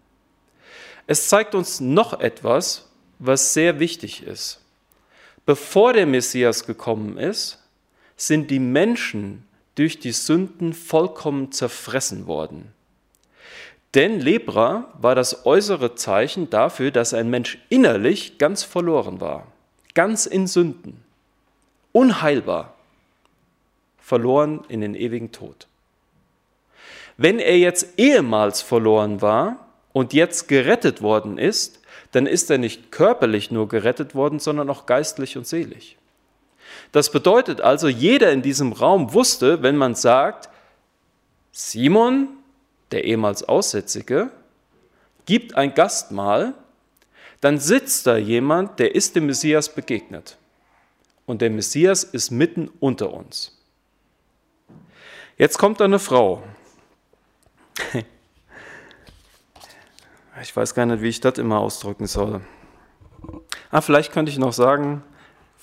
Es 1.06 1.30
zeigt 1.30 1.54
uns 1.54 1.80
noch 1.80 2.20
etwas, 2.20 2.90
was 3.20 3.54
sehr 3.54 3.80
wichtig 3.80 4.24
ist. 4.26 4.62
Bevor 5.46 5.94
der 5.94 6.08
Messias 6.08 6.66
gekommen 6.66 7.20
ist, 7.20 7.60
sind 8.18 8.50
die 8.50 8.58
Menschen 8.58 9.46
durch 9.76 10.00
die 10.00 10.12
Sünden 10.12 10.74
vollkommen 10.74 11.52
zerfressen 11.52 12.26
worden. 12.26 12.74
Denn 13.94 14.20
Lepra 14.20 14.92
war 15.00 15.14
das 15.14 15.46
äußere 15.46 15.94
Zeichen 15.94 16.50
dafür, 16.50 16.90
dass 16.90 17.14
ein 17.14 17.30
Mensch 17.30 17.60
innerlich 17.70 18.40
ganz 18.40 18.64
verloren 18.64 19.22
war, 19.22 19.46
ganz 19.94 20.26
in 20.26 20.48
Sünden, 20.48 21.03
unheilbar, 21.94 22.74
verloren 24.00 24.66
in 24.68 24.82
den 24.82 24.96
ewigen 24.96 25.32
Tod. 25.32 25.68
Wenn 27.16 27.40
er 27.40 27.58
jetzt 27.58 27.98
ehemals 27.98 28.62
verloren 28.62 29.22
war 29.22 29.68
und 29.94 30.12
jetzt 30.12 30.50
gerettet 30.50 31.02
worden 31.02 31.38
ist, 31.38 31.80
dann 32.12 32.26
ist 32.26 32.52
er 32.52 32.58
nicht 32.58 32.92
körperlich 32.92 33.50
nur 33.50 33.70
gerettet 33.70 34.14
worden, 34.14 34.40
sondern 34.40 34.70
auch 34.70 34.86
geistlich 34.86 35.38
und 35.38 35.48
seelisch. 35.48 35.96
Das 36.92 37.12
bedeutet 37.12 37.62
also, 37.62 37.88
jeder 37.88 38.32
in 38.32 38.42
diesem 38.42 38.74
Raum 38.74 39.14
wusste, 39.14 39.64
wenn 39.64 39.78
man 39.78 39.96
sagt, 39.96 40.50
Simon, 41.52 42.28
der 42.92 43.04
ehemals 43.06 43.44
Aussätzige, 43.44 44.32
gibt 45.26 45.56
ein 45.56 45.74
Gastmahl, 45.74 46.54
dann 47.42 47.60
sitzt 47.60 48.08
da 48.08 48.18
jemand, 48.18 48.80
der 48.80 48.96
ist 48.96 49.16
dem 49.16 49.26
Messias 49.26 49.74
begegnet. 49.74 50.38
Und 51.26 51.42
der 51.42 51.50
Messias 51.50 52.04
ist 52.04 52.32
mitten 52.32 52.70
unter 52.80 53.14
uns. 53.14 53.58
Jetzt 55.38 55.58
kommt 55.58 55.82
eine 55.82 56.00
Frau. 56.00 56.44
Ich 60.42 60.54
weiß 60.54 60.74
gar 60.74 60.88
nicht, 60.88 61.02
wie 61.02 61.10
ich 61.10 61.22
das 61.22 61.38
immer 61.38 61.60
ausdrücken 61.60 62.08
soll. 62.08 62.42
Ah, 63.70 63.82
vielleicht 63.82 64.12
könnte 64.12 64.32
ich 64.32 64.40
noch 64.40 64.52
sagen, 64.52 65.04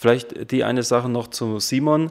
Vielleicht 0.00 0.50
die 0.50 0.64
eine 0.64 0.82
Sache 0.82 1.10
noch 1.10 1.26
zu 1.28 1.58
Simon. 1.58 2.10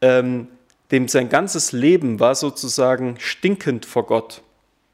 Ähm, 0.00 0.46
dem 0.92 1.08
sein 1.08 1.28
ganzes 1.28 1.72
Leben 1.72 2.20
war 2.20 2.36
sozusagen 2.36 3.16
stinkend 3.18 3.84
vor 3.84 4.06
Gott. 4.06 4.42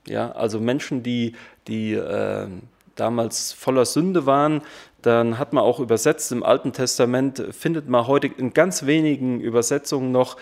Ja, 0.06 0.32
also 0.32 0.58
Menschen, 0.58 1.02
die, 1.02 1.34
die 1.68 1.92
äh, 1.92 2.46
damals 2.96 3.52
voller 3.52 3.84
Sünde 3.84 4.26
waren, 4.26 4.62
dann 5.02 5.38
hat 5.38 5.52
man 5.52 5.64
auch 5.64 5.80
übersetzt 5.80 6.30
im 6.32 6.42
Alten 6.42 6.72
Testament, 6.72 7.42
findet 7.50 7.88
man 7.88 8.06
heute 8.06 8.28
in 8.28 8.54
ganz 8.54 8.86
wenigen 8.86 9.40
Übersetzungen 9.40 10.12
noch, 10.12 10.36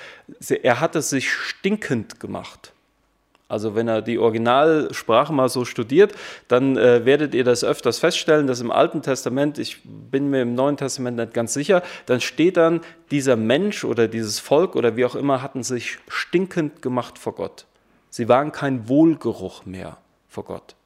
er 0.49 0.81
hatte 0.81 1.03
sich 1.03 1.33
stinkend 1.33 2.21
gemacht. 2.21 2.73
Also 3.51 3.75
wenn 3.75 3.89
er 3.89 4.01
die 4.01 4.19
Originalsprache 4.19 5.33
mal 5.33 5.49
so 5.49 5.65
studiert, 5.65 6.15
dann 6.47 6.77
äh, 6.77 7.05
werdet 7.05 7.35
ihr 7.35 7.43
das 7.43 7.65
öfters 7.65 7.99
feststellen, 7.99 8.47
dass 8.47 8.61
im 8.61 8.71
Alten 8.71 9.03
Testament, 9.03 9.59
ich 9.59 9.81
bin 9.83 10.31
mir 10.31 10.43
im 10.43 10.55
Neuen 10.55 10.77
Testament 10.77 11.17
nicht 11.17 11.35
ganz 11.35 11.53
sicher, 11.53 11.83
dann 12.07 12.21
steht 12.21 12.57
dann, 12.57 12.81
dieser 13.11 13.35
Mensch 13.35 13.85
oder 13.85 14.07
dieses 14.07 14.39
Volk 14.39 14.77
oder 14.77 14.95
wie 14.95 15.05
auch 15.05 15.17
immer 15.17 15.43
hatten 15.43 15.65
sich 15.65 15.99
stinkend 16.07 16.81
gemacht 16.81 17.19
vor 17.19 17.35
Gott. 17.35 17.67
Sie 18.09 18.29
waren 18.29 18.53
kein 18.53 18.89
Wohlgeruch 18.89 19.67
mehr 19.67 19.97
vor 20.29 20.45
Gott. 20.45 20.77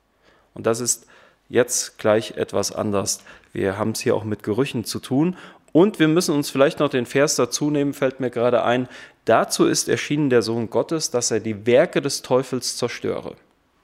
Und 0.55 0.65
das 0.65 0.81
ist 0.81 1.07
jetzt 1.49 1.99
gleich 1.99 2.33
etwas 2.33 2.73
anders. 2.73 3.21
Wir 3.53 3.79
haben 3.79 3.91
es 3.91 4.01
hier 4.01 4.15
auch 4.15 4.25
mit 4.25 4.43
Gerüchen 4.43 4.85
zu 4.85 4.99
tun. 4.99 5.37
Und 5.73 5.99
wir 5.99 6.07
müssen 6.07 6.35
uns 6.35 6.51
vielleicht 6.51 6.79
noch 6.79 6.89
den 6.89 7.05
Vers 7.05 7.35
dazu 7.35 7.69
nehmen, 7.69 7.95
fällt 7.95 8.21
mir 8.21 8.31
gerade 8.31 8.63
ein, 8.63 8.89
Dazu 9.25 9.67
ist 9.67 9.89
erschienen 9.89 10.29
der 10.29 10.43
Sohn 10.43 10.69
Gottes, 10.69 11.11
dass 11.11 11.31
er 11.31 11.41
die 11.41 11.67
Werke 11.67 12.03
des 12.03 12.23
Teufels 12.23 12.77
zerstöre. 12.77 13.37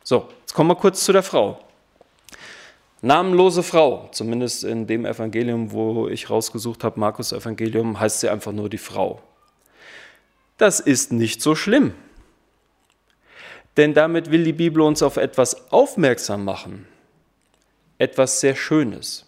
So, 0.04 0.28
jetzt 0.40 0.52
kommen 0.52 0.70
wir 0.70 0.76
kurz 0.76 1.04
zu 1.04 1.12
der 1.12 1.22
Frau. 1.22 1.60
Namenlose 3.00 3.62
Frau, 3.62 4.10
zumindest 4.12 4.64
in 4.64 4.86
dem 4.86 5.06
Evangelium, 5.06 5.72
wo 5.72 6.08
ich 6.08 6.28
rausgesucht 6.28 6.84
habe, 6.84 7.00
Markus 7.00 7.32
Evangelium, 7.32 7.98
heißt 7.98 8.20
sie 8.20 8.28
einfach 8.28 8.52
nur 8.52 8.68
die 8.68 8.78
Frau. 8.78 9.22
Das 10.58 10.80
ist 10.80 11.10
nicht 11.10 11.40
so 11.40 11.54
schlimm. 11.54 11.94
Denn 13.78 13.94
damit 13.94 14.30
will 14.30 14.44
die 14.44 14.52
Bibel 14.52 14.82
uns 14.82 15.02
auf 15.02 15.16
etwas 15.16 15.72
aufmerksam 15.72 16.44
machen. 16.44 16.86
Etwas 18.00 18.40
sehr 18.40 18.56
Schönes. 18.56 19.26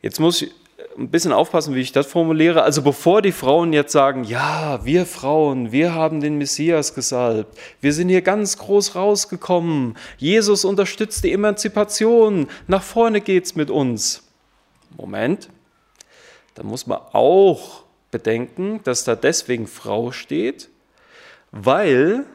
Jetzt 0.00 0.20
muss 0.20 0.40
ich 0.40 0.52
ein 0.96 1.10
bisschen 1.10 1.32
aufpassen, 1.32 1.74
wie 1.74 1.80
ich 1.80 1.90
das 1.90 2.06
formuliere. 2.06 2.62
Also 2.62 2.80
bevor 2.80 3.22
die 3.22 3.32
Frauen 3.32 3.72
jetzt 3.72 3.90
sagen, 3.90 4.22
ja, 4.22 4.84
wir 4.84 5.04
Frauen, 5.04 5.72
wir 5.72 5.94
haben 5.94 6.20
den 6.20 6.38
Messias 6.38 6.94
gesalbt, 6.94 7.58
wir 7.80 7.92
sind 7.92 8.08
hier 8.08 8.22
ganz 8.22 8.56
groß 8.58 8.94
rausgekommen, 8.94 9.96
Jesus 10.16 10.64
unterstützt 10.64 11.24
die 11.24 11.32
Emanzipation, 11.32 12.46
nach 12.68 12.84
vorne 12.84 13.20
geht's 13.20 13.56
mit 13.56 13.68
uns. 13.68 14.22
Moment, 14.96 15.48
da 16.54 16.62
muss 16.62 16.86
man 16.86 17.00
auch 17.12 17.82
bedenken, 18.12 18.78
dass 18.84 19.02
da 19.02 19.16
deswegen 19.16 19.66
Frau 19.66 20.12
steht, 20.12 20.68
weil 21.50 22.26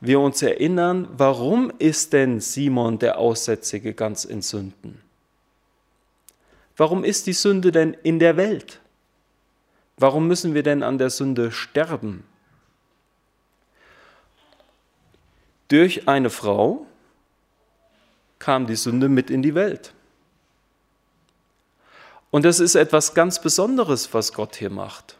wir 0.00 0.20
uns 0.20 0.40
erinnern, 0.42 1.08
warum 1.12 1.72
ist 1.78 2.12
denn 2.12 2.40
Simon 2.40 2.98
der 2.98 3.18
Aussätzige 3.18 3.92
ganz 3.94 4.24
in 4.24 4.42
Sünden? 4.42 5.00
Warum 6.76 7.04
ist 7.04 7.26
die 7.26 7.34
Sünde 7.34 7.72
denn 7.72 7.94
in 8.02 8.18
der 8.18 8.36
Welt? 8.38 8.80
Warum 9.98 10.26
müssen 10.26 10.54
wir 10.54 10.62
denn 10.62 10.82
an 10.82 10.96
der 10.96 11.10
Sünde 11.10 11.52
sterben? 11.52 12.24
Durch 15.68 16.08
eine 16.08 16.30
Frau 16.30 16.86
kam 18.38 18.66
die 18.66 18.76
Sünde 18.76 19.10
mit 19.10 19.30
in 19.30 19.42
die 19.42 19.54
Welt. 19.54 19.92
Und 22.30 22.44
das 22.44 22.60
ist 22.60 22.74
etwas 22.74 23.12
ganz 23.12 23.42
Besonderes, 23.42 24.14
was 24.14 24.32
Gott 24.32 24.56
hier 24.56 24.70
macht. 24.70 25.18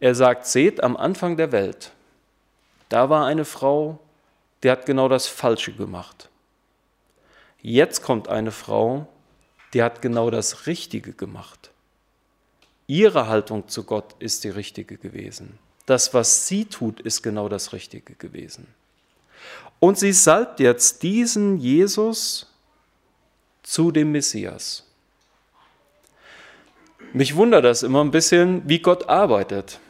Er 0.00 0.14
sagt, 0.14 0.46
seht, 0.46 0.82
am 0.82 0.96
Anfang 0.96 1.36
der 1.36 1.50
Welt, 1.50 1.92
da 2.88 3.10
war 3.10 3.26
eine 3.26 3.44
Frau, 3.44 3.98
die 4.62 4.70
hat 4.70 4.86
genau 4.86 5.08
das 5.08 5.26
Falsche 5.26 5.72
gemacht. 5.72 6.28
Jetzt 7.60 8.02
kommt 8.02 8.28
eine 8.28 8.52
Frau, 8.52 9.06
die 9.74 9.82
hat 9.82 10.02
genau 10.02 10.30
das 10.30 10.66
Richtige 10.66 11.12
gemacht. 11.12 11.70
Ihre 12.86 13.28
Haltung 13.28 13.68
zu 13.68 13.84
Gott 13.84 14.14
ist 14.18 14.44
die 14.44 14.48
richtige 14.48 14.96
gewesen. 14.96 15.58
Das, 15.86 16.14
was 16.14 16.48
sie 16.48 16.64
tut, 16.64 17.00
ist 17.00 17.22
genau 17.22 17.48
das 17.48 17.72
Richtige 17.72 18.14
gewesen. 18.14 18.66
Und 19.78 19.98
sie 19.98 20.12
salbt 20.12 20.60
jetzt 20.60 21.02
diesen 21.02 21.58
Jesus 21.58 22.46
zu 23.62 23.90
dem 23.90 24.12
Messias. 24.12 24.84
Mich 27.12 27.36
wundert 27.36 27.64
das 27.64 27.82
immer 27.82 28.02
ein 28.02 28.10
bisschen, 28.10 28.68
wie 28.68 28.80
Gott 28.80 29.08
arbeitet. 29.08 29.80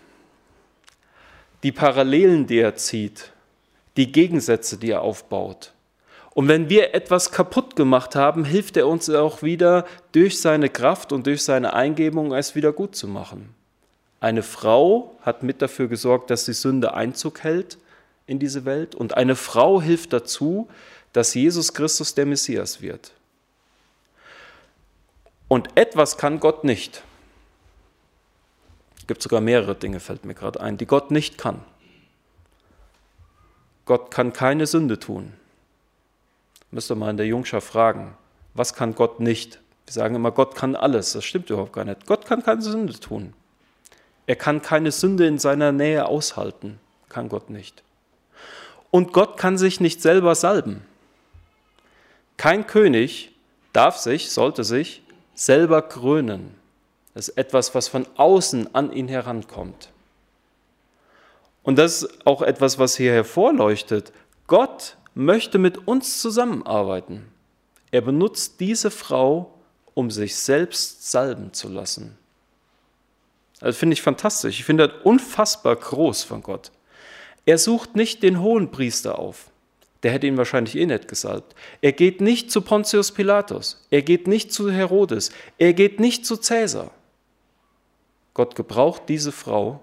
Die 1.62 1.73
Parallelen, 1.73 2.47
die 2.47 2.59
er 2.59 2.77
zieht, 2.77 3.33
die 3.97 4.12
Gegensätze, 4.12 4.79
die 4.79 4.91
er 4.91 5.03
aufbaut. 5.03 5.73
Und 6.31 6.47
wenn 6.47 6.69
wir 6.69 6.95
etwas 6.95 7.33
kaputt 7.33 7.75
gemacht 7.75 8.15
haben, 8.15 8.45
hilft 8.45 8.77
er 8.77 8.87
uns 8.87 9.11
auch 9.11 9.43
wieder 9.43 9.87
durch 10.12 10.41
seine 10.41 10.69
Kraft 10.69 11.12
und 11.12 11.27
durch 11.27 11.43
seine 11.43 11.73
Eingebung, 11.73 12.33
es 12.33 12.55
wieder 12.55 12.73
gut 12.73 12.95
zu 12.95 13.09
machen. 13.09 13.55
Eine 14.21 14.45
Frau 14.45 15.17
hat 15.23 15.43
mit 15.43 15.62
dafür 15.62 15.88
gesorgt, 15.88 16.31
dass 16.31 16.45
die 16.45 16.53
Sünde 16.53 16.95
Einzug 16.95 17.43
hält 17.43 17.79
in 18.27 18.38
diese 18.38 18.65
Welt. 18.65 18.95
Und 18.95 19.17
eine 19.17 19.35
Frau 19.35 19.81
hilft 19.83 20.12
dazu, 20.12 20.69
dass 21.12 21.35
Jesus 21.35 21.75
Christus 21.75 22.15
der 22.15 22.27
Messias 22.27 22.83
wird. 22.83 23.12
Und 25.49 25.71
etwas 25.77 26.19
kann 26.19 26.38
Gott 26.38 26.62
nicht. 26.62 27.03
Gibt 29.09 29.23
sogar 29.23 29.41
mehrere 29.41 29.75
Dinge, 29.75 29.99
fällt 29.99 30.25
mir 30.25 30.35
gerade 30.35 30.61
ein, 30.61 30.77
die 30.77 30.87
Gott 30.87 31.11
nicht 31.11 31.38
kann. 31.38 31.61
Gott 33.87 34.11
kann 34.11 34.35
keine 34.35 34.67
Sünde 34.67 34.99
tun. 35.00 35.33
Müsst 36.71 36.91
ihr 36.91 36.95
mal 36.95 37.11
in 37.11 37.17
der 37.17 37.27
Jungschaft 37.27 37.67
fragen, 37.67 38.15
was 38.53 38.75
kann 38.75 38.95
Gott 38.95 39.19
nicht? 39.19 39.61
Wir 39.87 39.95
sagen 39.95 40.15
immer, 40.15 40.31
Gott 40.31 40.55
kann 40.55 40.77
alles. 40.77 41.15
Das 41.15 41.25
stimmt 41.25 41.49
überhaupt 41.49 41.73
gar 41.73 41.87
nicht. 41.87 42.07
Gott 42.07 42.27
kann 42.27 42.43
keine 42.43 42.61
Sünde 42.61 43.00
tun. 43.00 43.33
Er 44.27 44.37
kann 44.37 44.61
keine 44.61 44.93
Sünde 44.93 45.27
in 45.27 45.38
seiner 45.38 45.73
Nähe 45.73 46.05
aushalten. 46.05 46.79
Kann 47.09 47.31
Gott 47.31 47.49
nicht. 47.49 47.83
Und 48.91 49.15
Gott 49.15 49.38
kann 49.38 49.57
sich 49.57 49.81
nicht 49.81 50.03
selber 50.03 50.35
salben. 50.35 50.85
Kein 52.37 52.67
König 52.67 53.33
darf 53.73 53.97
sich, 53.97 54.31
sollte 54.31 54.65
sich 54.65 55.03
selber 55.35 55.81
krönen. 55.81 56.58
Das 57.19 57.31
ist 57.31 57.37
etwas, 57.37 57.75
was 57.75 57.89
von 57.89 58.07
außen 58.17 58.77
an 58.77 58.93
ihn 58.93 59.09
herankommt. 59.09 59.91
Und 61.65 61.77
das 61.77 62.05
ist 62.05 62.25
auch 62.25 62.43
etwas, 62.43 62.79
was 62.79 62.97
hier 62.97 63.11
hervorleuchtet. 63.11 64.13
Gott 64.47 64.97
möchte 65.15 65.59
mit 65.59 65.89
uns 65.89 66.21
zusammenarbeiten. 66.21 67.27
Er 67.91 68.03
benutzt 68.03 68.61
diese 68.61 68.93
Frau, 68.93 69.53
um 69.95 70.13
sich 70.13 70.37
selbst 70.37 71.11
salben 71.11 71.53
zu 71.53 71.69
lassen. 71.69 72.17
Das 73.59 73.77
finde 73.77 73.95
ich 73.95 74.03
fantastisch. 74.03 74.61
Ich 74.61 74.65
finde 74.65 74.87
das 74.87 75.03
unfassbar 75.03 75.75
groß 75.75 76.23
von 76.23 76.41
Gott. 76.41 76.71
Er 77.47 77.59
sucht 77.59 77.97
nicht 77.97 78.23
den 78.23 78.41
hohen 78.41 78.71
Priester 78.71 79.19
auf. 79.19 79.51
Der 80.05 80.13
hätte 80.13 80.29
ihn 80.29 80.37
wahrscheinlich 80.37 80.77
eh 80.77 80.87
nicht 80.87 81.09
gesalbt. 81.09 81.57
Er 81.81 81.91
geht 81.91 82.21
nicht 82.21 82.53
zu 82.53 82.61
Pontius 82.61 83.11
Pilatus. 83.11 83.85
Er 83.91 84.03
geht 84.03 84.29
nicht 84.29 84.53
zu 84.53 84.71
Herodes. 84.71 85.33
Er 85.59 85.73
geht 85.73 85.99
nicht 85.99 86.25
zu 86.25 86.37
Cäsar. 86.37 86.93
Gott 88.38 88.54
gebraucht 88.54 89.02
diese 89.09 89.33
Frau, 89.33 89.80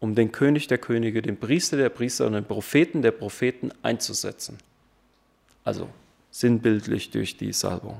um 0.00 0.14
den 0.14 0.32
König 0.32 0.66
der 0.66 0.78
Könige, 0.78 1.20
den 1.20 1.36
Priester 1.36 1.76
der 1.76 1.90
Priester 1.90 2.26
und 2.26 2.32
den 2.32 2.46
Propheten 2.46 3.02
der 3.02 3.10
Propheten 3.10 3.70
einzusetzen. 3.82 4.56
Also 5.62 5.90
sinnbildlich 6.30 7.10
durch 7.10 7.36
die 7.36 7.52
Salbung. 7.52 7.98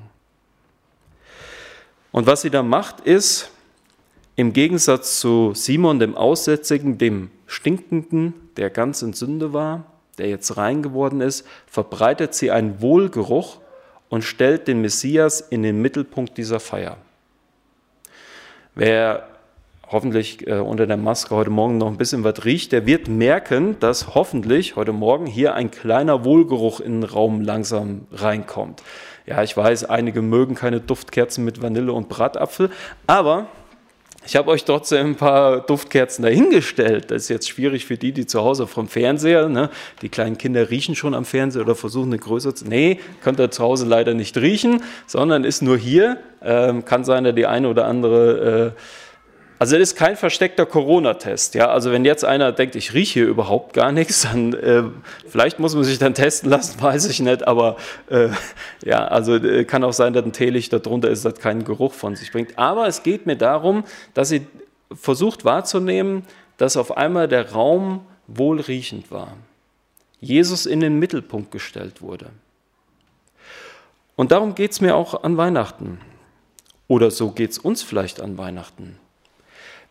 Und 2.10 2.26
was 2.26 2.40
sie 2.40 2.48
da 2.48 2.62
macht, 2.62 3.00
ist, 3.00 3.50
im 4.34 4.54
Gegensatz 4.54 5.20
zu 5.20 5.52
Simon, 5.52 5.98
dem 5.98 6.16
Aussätzigen, 6.16 6.96
dem 6.96 7.30
Stinkenden, 7.46 8.32
der 8.56 8.70
ganz 8.70 9.02
in 9.02 9.12
Sünde 9.12 9.52
war, 9.52 9.84
der 10.16 10.30
jetzt 10.30 10.56
rein 10.56 10.82
geworden 10.82 11.20
ist, 11.20 11.46
verbreitet 11.66 12.32
sie 12.32 12.50
einen 12.50 12.80
Wohlgeruch 12.80 13.60
und 14.08 14.22
stellt 14.22 14.68
den 14.68 14.80
Messias 14.80 15.42
in 15.42 15.62
den 15.62 15.82
Mittelpunkt 15.82 16.38
dieser 16.38 16.60
Feier. 16.60 16.96
Wer 18.74 19.28
hoffentlich 19.92 20.46
äh, 20.46 20.54
unter 20.54 20.86
der 20.86 20.96
Maske 20.96 21.36
heute 21.36 21.50
Morgen 21.50 21.76
noch 21.76 21.86
ein 21.86 21.98
bisschen 21.98 22.24
was 22.24 22.44
riecht, 22.44 22.72
der 22.72 22.86
wird 22.86 23.08
merken, 23.08 23.76
dass 23.78 24.14
hoffentlich 24.14 24.74
heute 24.74 24.92
Morgen 24.92 25.26
hier 25.26 25.54
ein 25.54 25.70
kleiner 25.70 26.24
Wohlgeruch 26.24 26.80
in 26.80 27.02
den 27.02 27.10
Raum 27.10 27.42
langsam 27.42 28.06
reinkommt. 28.10 28.82
Ja, 29.26 29.42
ich 29.42 29.56
weiß, 29.56 29.84
einige 29.84 30.22
mögen 30.22 30.54
keine 30.54 30.80
Duftkerzen 30.80 31.44
mit 31.44 31.62
Vanille 31.62 31.92
und 31.92 32.08
Bratapfel, 32.08 32.70
aber 33.06 33.46
ich 34.24 34.36
habe 34.36 34.50
euch 34.50 34.64
trotzdem 34.64 35.08
ein 35.08 35.16
paar 35.16 35.60
Duftkerzen 35.60 36.22
dahingestellt. 36.22 37.10
Das 37.10 37.24
ist 37.24 37.28
jetzt 37.28 37.48
schwierig 37.48 37.84
für 37.84 37.98
die, 37.98 38.12
die 38.12 38.24
zu 38.24 38.40
Hause 38.40 38.66
vom 38.66 38.88
Fernseher, 38.88 39.48
ne? 39.48 39.68
die 40.00 40.08
kleinen 40.08 40.38
Kinder 40.38 40.70
riechen 40.70 40.94
schon 40.94 41.12
am 41.12 41.24
Fernseher 41.24 41.62
oder 41.62 41.74
versuchen 41.74 42.10
eine 42.10 42.18
größere 42.18 42.54
zu. 42.54 42.66
Nee, 42.66 42.98
könnt 43.22 43.40
ihr 43.40 43.50
zu 43.50 43.62
Hause 43.62 43.84
leider 43.84 44.14
nicht 44.14 44.38
riechen, 44.38 44.82
sondern 45.06 45.44
ist 45.44 45.60
nur 45.60 45.76
hier. 45.76 46.18
Ähm, 46.40 46.84
kann 46.84 47.04
sein, 47.04 47.24
dass 47.24 47.34
die 47.34 47.46
eine 47.46 47.68
oder 47.68 47.86
andere. 47.86 48.74
Äh, 48.76 48.80
also 49.62 49.76
das 49.76 49.90
ist 49.90 49.94
kein 49.96 50.16
versteckter 50.16 50.66
Corona-Test. 50.66 51.54
Ja? 51.54 51.68
Also 51.68 51.92
wenn 51.92 52.04
jetzt 52.04 52.24
einer 52.24 52.50
denkt, 52.50 52.74
ich 52.74 52.94
rieche 52.94 53.20
hier 53.20 53.28
überhaupt 53.28 53.74
gar 53.74 53.92
nichts, 53.92 54.22
dann 54.22 54.54
äh, 54.54 54.82
vielleicht 55.28 55.60
muss 55.60 55.76
man 55.76 55.84
sich 55.84 56.00
dann 56.00 56.14
testen 56.14 56.50
lassen, 56.50 56.82
weiß 56.82 57.04
ich 57.04 57.20
nicht. 57.20 57.46
Aber 57.46 57.76
äh, 58.10 58.30
ja, 58.84 59.06
also 59.06 59.36
äh, 59.36 59.64
kann 59.64 59.84
auch 59.84 59.92
sein, 59.92 60.14
dass 60.14 60.24
ein 60.24 60.32
Teelicht 60.32 60.72
darunter 60.72 61.08
ist, 61.08 61.24
das 61.24 61.38
keinen 61.38 61.62
Geruch 61.62 61.92
von 61.92 62.16
sich 62.16 62.32
bringt. 62.32 62.58
Aber 62.58 62.88
es 62.88 63.04
geht 63.04 63.26
mir 63.26 63.36
darum, 63.36 63.84
dass 64.14 64.30
sie 64.30 64.48
versucht 64.92 65.44
wahrzunehmen, 65.44 66.24
dass 66.56 66.76
auf 66.76 66.96
einmal 66.96 67.28
der 67.28 67.52
Raum 67.52 68.04
wohlriechend 68.26 69.12
war. 69.12 69.36
Jesus 70.18 70.66
in 70.66 70.80
den 70.80 70.98
Mittelpunkt 70.98 71.52
gestellt 71.52 72.02
wurde. 72.02 72.30
Und 74.16 74.32
darum 74.32 74.56
geht 74.56 74.72
es 74.72 74.80
mir 74.80 74.96
auch 74.96 75.22
an 75.22 75.36
Weihnachten. 75.36 76.00
Oder 76.88 77.12
so 77.12 77.30
geht 77.30 77.52
es 77.52 77.58
uns 77.58 77.84
vielleicht 77.84 78.20
an 78.20 78.36
Weihnachten. 78.38 78.98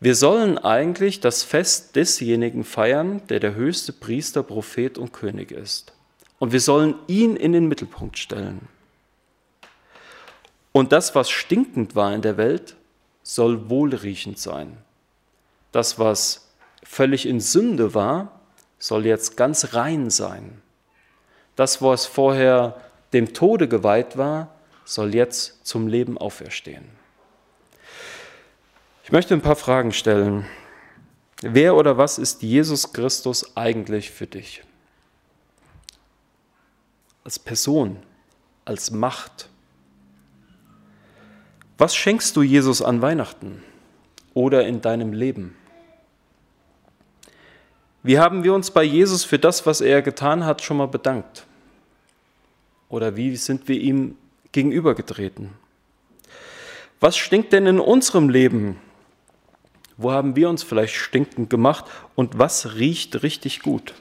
Wir 0.03 0.15
sollen 0.15 0.57
eigentlich 0.57 1.19
das 1.19 1.43
Fest 1.43 1.95
desjenigen 1.95 2.63
feiern, 2.63 3.21
der 3.27 3.39
der 3.39 3.53
höchste 3.53 3.93
Priester, 3.93 4.41
Prophet 4.41 4.97
und 4.97 5.13
König 5.13 5.51
ist. 5.51 5.93
Und 6.39 6.51
wir 6.51 6.59
sollen 6.59 6.95
ihn 7.05 7.35
in 7.35 7.51
den 7.51 7.67
Mittelpunkt 7.67 8.17
stellen. 8.17 8.67
Und 10.71 10.91
das, 10.91 11.13
was 11.13 11.29
stinkend 11.29 11.95
war 11.95 12.15
in 12.15 12.23
der 12.23 12.37
Welt, 12.37 12.75
soll 13.21 13.69
wohlriechend 13.69 14.39
sein. 14.39 14.75
Das, 15.71 15.99
was 15.99 16.49
völlig 16.81 17.27
in 17.27 17.39
Sünde 17.39 17.93
war, 17.93 18.41
soll 18.79 19.05
jetzt 19.05 19.37
ganz 19.37 19.75
rein 19.75 20.09
sein. 20.09 20.63
Das, 21.55 21.79
was 21.79 22.07
vorher 22.07 22.81
dem 23.13 23.35
Tode 23.35 23.67
geweiht 23.67 24.17
war, 24.17 24.55
soll 24.83 25.13
jetzt 25.13 25.63
zum 25.63 25.87
Leben 25.87 26.17
auferstehen. 26.17 27.00
Ich 29.03 29.11
möchte 29.11 29.33
ein 29.33 29.41
paar 29.41 29.55
Fragen 29.55 29.91
stellen. 29.91 30.45
Wer 31.41 31.75
oder 31.75 31.97
was 31.97 32.19
ist 32.19 32.43
Jesus 32.43 32.93
Christus 32.93 33.57
eigentlich 33.57 34.11
für 34.11 34.27
dich? 34.27 34.63
Als 37.23 37.39
Person, 37.39 37.97
als 38.63 38.91
Macht. 38.91 39.49
Was 41.79 41.95
schenkst 41.95 42.35
du 42.35 42.43
Jesus 42.43 42.83
an 42.83 43.01
Weihnachten 43.01 43.63
oder 44.35 44.67
in 44.67 44.81
deinem 44.81 45.13
Leben? 45.13 45.55
Wie 48.03 48.19
haben 48.19 48.43
wir 48.43 48.53
uns 48.53 48.69
bei 48.69 48.83
Jesus 48.83 49.23
für 49.23 49.39
das, 49.39 49.65
was 49.65 49.81
er 49.81 50.03
getan 50.03 50.45
hat, 50.45 50.61
schon 50.61 50.77
mal 50.77 50.87
bedankt? 50.87 51.47
Oder 52.87 53.15
wie 53.15 53.35
sind 53.35 53.67
wir 53.67 53.79
ihm 53.79 54.15
gegenübergetreten? 54.51 55.49
Was 56.99 57.17
stinkt 57.17 57.51
denn 57.51 57.65
in 57.65 57.79
unserem 57.79 58.29
Leben 58.29 58.79
wo 59.97 60.11
haben 60.11 60.35
wir 60.35 60.49
uns 60.49 60.63
vielleicht 60.63 60.95
stinkend 60.95 61.49
gemacht 61.49 61.85
und 62.15 62.39
was 62.39 62.75
riecht 62.75 63.23
richtig 63.23 63.61
gut? 63.61 63.93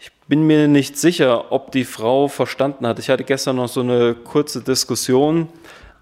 Ich 0.00 0.12
bin 0.26 0.46
mir 0.46 0.68
nicht 0.68 0.98
sicher, 0.98 1.52
ob 1.52 1.72
die 1.72 1.84
Frau 1.84 2.28
verstanden 2.28 2.86
hat. 2.86 2.98
Ich 2.98 3.08
hatte 3.08 3.24
gestern 3.24 3.56
noch 3.56 3.68
so 3.68 3.80
eine 3.80 4.14
kurze 4.14 4.62
Diskussion, 4.62 5.48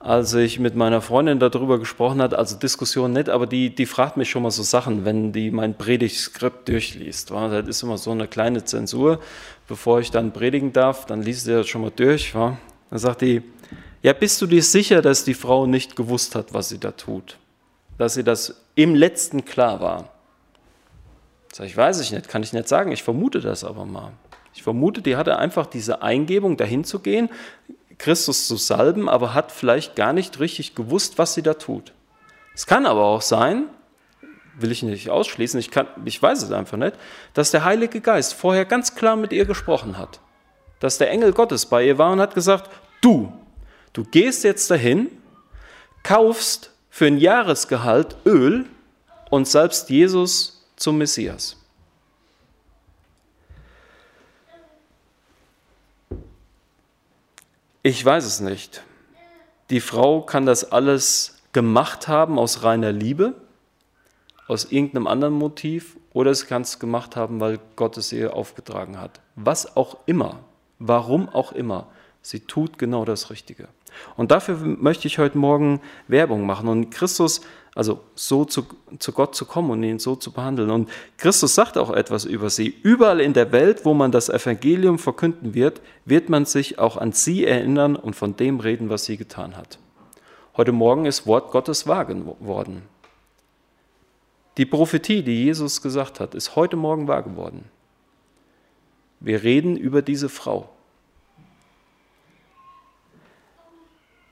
als 0.06 0.34
ich 0.34 0.60
mit 0.60 0.76
meiner 0.76 1.00
Freundin 1.00 1.40
darüber 1.40 1.78
gesprochen 1.78 2.22
habe. 2.22 2.38
Also 2.38 2.56
Diskussion 2.56 3.12
nicht, 3.12 3.28
aber 3.28 3.46
die, 3.46 3.74
die 3.74 3.86
fragt 3.86 4.16
mich 4.16 4.30
schon 4.30 4.42
mal 4.42 4.50
so 4.50 4.62
Sachen, 4.62 5.04
wenn 5.04 5.32
die 5.32 5.50
mein 5.50 5.76
Predigtskript 5.76 6.68
durchliest. 6.68 7.30
Das 7.30 7.66
ist 7.66 7.82
immer 7.82 7.98
so 7.98 8.12
eine 8.12 8.28
kleine 8.28 8.64
Zensur. 8.64 9.20
Bevor 9.66 10.00
ich 10.00 10.12
dann 10.12 10.32
predigen 10.32 10.72
darf, 10.72 11.06
dann 11.06 11.22
liest 11.22 11.44
sie 11.44 11.52
das 11.52 11.66
schon 11.66 11.82
mal 11.82 11.92
durch. 11.94 12.32
Dann 12.32 12.58
sagt 12.90 13.22
die, 13.22 13.42
ja, 14.06 14.12
bist 14.12 14.40
du 14.40 14.46
dir 14.46 14.62
sicher, 14.62 15.02
dass 15.02 15.24
die 15.24 15.34
Frau 15.34 15.66
nicht 15.66 15.96
gewusst 15.96 16.36
hat, 16.36 16.54
was 16.54 16.68
sie 16.68 16.78
da 16.78 16.92
tut? 16.92 17.38
Dass 17.98 18.14
sie 18.14 18.22
das 18.22 18.62
im 18.76 18.94
letzten 18.94 19.44
klar 19.44 19.80
war? 19.80 20.10
Sag 21.52 21.66
ich, 21.66 21.76
weiß 21.76 21.98
ich 21.98 22.12
nicht, 22.12 22.28
kann 22.28 22.44
ich 22.44 22.52
nicht 22.52 22.68
sagen. 22.68 22.92
Ich 22.92 23.02
vermute 23.02 23.40
das 23.40 23.64
aber 23.64 23.84
mal. 23.84 24.12
Ich 24.54 24.62
vermute, 24.62 25.02
die 25.02 25.16
hatte 25.16 25.38
einfach 25.38 25.66
diese 25.66 26.02
Eingebung, 26.02 26.56
dahin 26.56 26.84
zu 26.84 27.00
gehen, 27.00 27.30
Christus 27.98 28.46
zu 28.46 28.54
salben, 28.54 29.08
aber 29.08 29.34
hat 29.34 29.50
vielleicht 29.50 29.96
gar 29.96 30.12
nicht 30.12 30.38
richtig 30.38 30.76
gewusst, 30.76 31.18
was 31.18 31.34
sie 31.34 31.42
da 31.42 31.54
tut. 31.54 31.92
Es 32.54 32.64
kann 32.64 32.86
aber 32.86 33.06
auch 33.06 33.22
sein, 33.22 33.64
will 34.56 34.70
ich 34.70 34.84
nicht 34.84 35.10
ausschließen, 35.10 35.58
ich, 35.58 35.72
kann, 35.72 35.88
ich 36.04 36.22
weiß 36.22 36.44
es 36.44 36.52
einfach 36.52 36.78
nicht, 36.78 36.94
dass 37.34 37.50
der 37.50 37.64
Heilige 37.64 38.00
Geist 38.00 38.34
vorher 38.34 38.66
ganz 38.66 38.94
klar 38.94 39.16
mit 39.16 39.32
ihr 39.32 39.46
gesprochen 39.46 39.98
hat. 39.98 40.20
Dass 40.78 40.96
der 40.96 41.10
Engel 41.10 41.32
Gottes 41.32 41.66
bei 41.66 41.84
ihr 41.84 41.98
war 41.98 42.12
und 42.12 42.20
hat 42.20 42.36
gesagt, 42.36 42.70
du, 43.00 43.32
Du 43.96 44.04
gehst 44.04 44.44
jetzt 44.44 44.70
dahin, 44.70 45.10
kaufst 46.02 46.70
für 46.90 47.06
ein 47.06 47.16
Jahresgehalt 47.16 48.14
Öl 48.26 48.66
und 49.30 49.48
selbst 49.48 49.88
Jesus 49.88 50.66
zum 50.76 50.98
Messias. 50.98 51.56
Ich 57.82 58.04
weiß 58.04 58.26
es 58.26 58.40
nicht. 58.40 58.82
Die 59.70 59.80
Frau 59.80 60.20
kann 60.20 60.44
das 60.44 60.70
alles 60.70 61.38
gemacht 61.54 62.06
haben 62.06 62.38
aus 62.38 62.64
reiner 62.64 62.92
Liebe, 62.92 63.32
aus 64.46 64.66
irgendeinem 64.66 65.06
anderen 65.06 65.32
Motiv, 65.32 65.96
oder 66.12 66.34
sie 66.34 66.44
kann 66.44 66.60
es 66.60 66.78
gemacht 66.78 67.16
haben, 67.16 67.40
weil 67.40 67.58
Gott 67.76 67.96
es 67.96 68.12
ihr 68.12 68.34
aufgetragen 68.34 69.00
hat. 69.00 69.22
Was 69.36 69.74
auch 69.74 69.96
immer, 70.04 70.40
warum 70.78 71.30
auch 71.30 71.52
immer 71.52 71.88
sie 72.26 72.40
tut 72.40 72.78
genau 72.78 73.04
das 73.04 73.30
Richtige. 73.30 73.68
Und 74.16 74.30
dafür 74.30 74.56
möchte 74.56 75.06
ich 75.06 75.18
heute 75.18 75.38
Morgen 75.38 75.80
Werbung 76.08 76.44
machen 76.44 76.68
und 76.68 76.90
Christus, 76.90 77.40
also 77.74 78.00
so 78.14 78.44
zu, 78.44 78.66
zu 78.98 79.12
Gott 79.12 79.36
zu 79.36 79.44
kommen 79.44 79.70
und 79.70 79.82
ihn 79.84 79.98
so 79.98 80.16
zu 80.16 80.32
behandeln. 80.32 80.70
Und 80.70 80.90
Christus 81.18 81.54
sagt 81.54 81.78
auch 81.78 81.90
etwas 81.90 82.24
über 82.24 82.50
sie. 82.50 82.74
Überall 82.82 83.20
in 83.20 83.32
der 83.32 83.52
Welt, 83.52 83.84
wo 83.84 83.94
man 83.94 84.10
das 84.10 84.28
Evangelium 84.28 84.98
verkünden 84.98 85.54
wird, 85.54 85.80
wird 86.04 86.28
man 86.28 86.46
sich 86.46 86.78
auch 86.78 86.96
an 86.96 87.12
sie 87.12 87.44
erinnern 87.44 87.94
und 87.94 88.16
von 88.16 88.34
dem 88.36 88.60
reden, 88.60 88.90
was 88.90 89.04
sie 89.04 89.16
getan 89.16 89.56
hat. 89.56 89.78
Heute 90.56 90.72
Morgen 90.72 91.06
ist 91.06 91.26
Wort 91.26 91.52
Gottes 91.52 91.86
wahr 91.86 92.06
geworden. 92.06 92.82
Die 94.56 94.66
Prophetie, 94.66 95.22
die 95.22 95.44
Jesus 95.44 95.80
gesagt 95.80 96.18
hat, 96.18 96.34
ist 96.34 96.56
heute 96.56 96.76
Morgen 96.76 97.06
wahr 97.08 97.22
geworden. 97.22 97.66
Wir 99.20 99.42
reden 99.42 99.76
über 99.76 100.02
diese 100.02 100.28
Frau. 100.28 100.70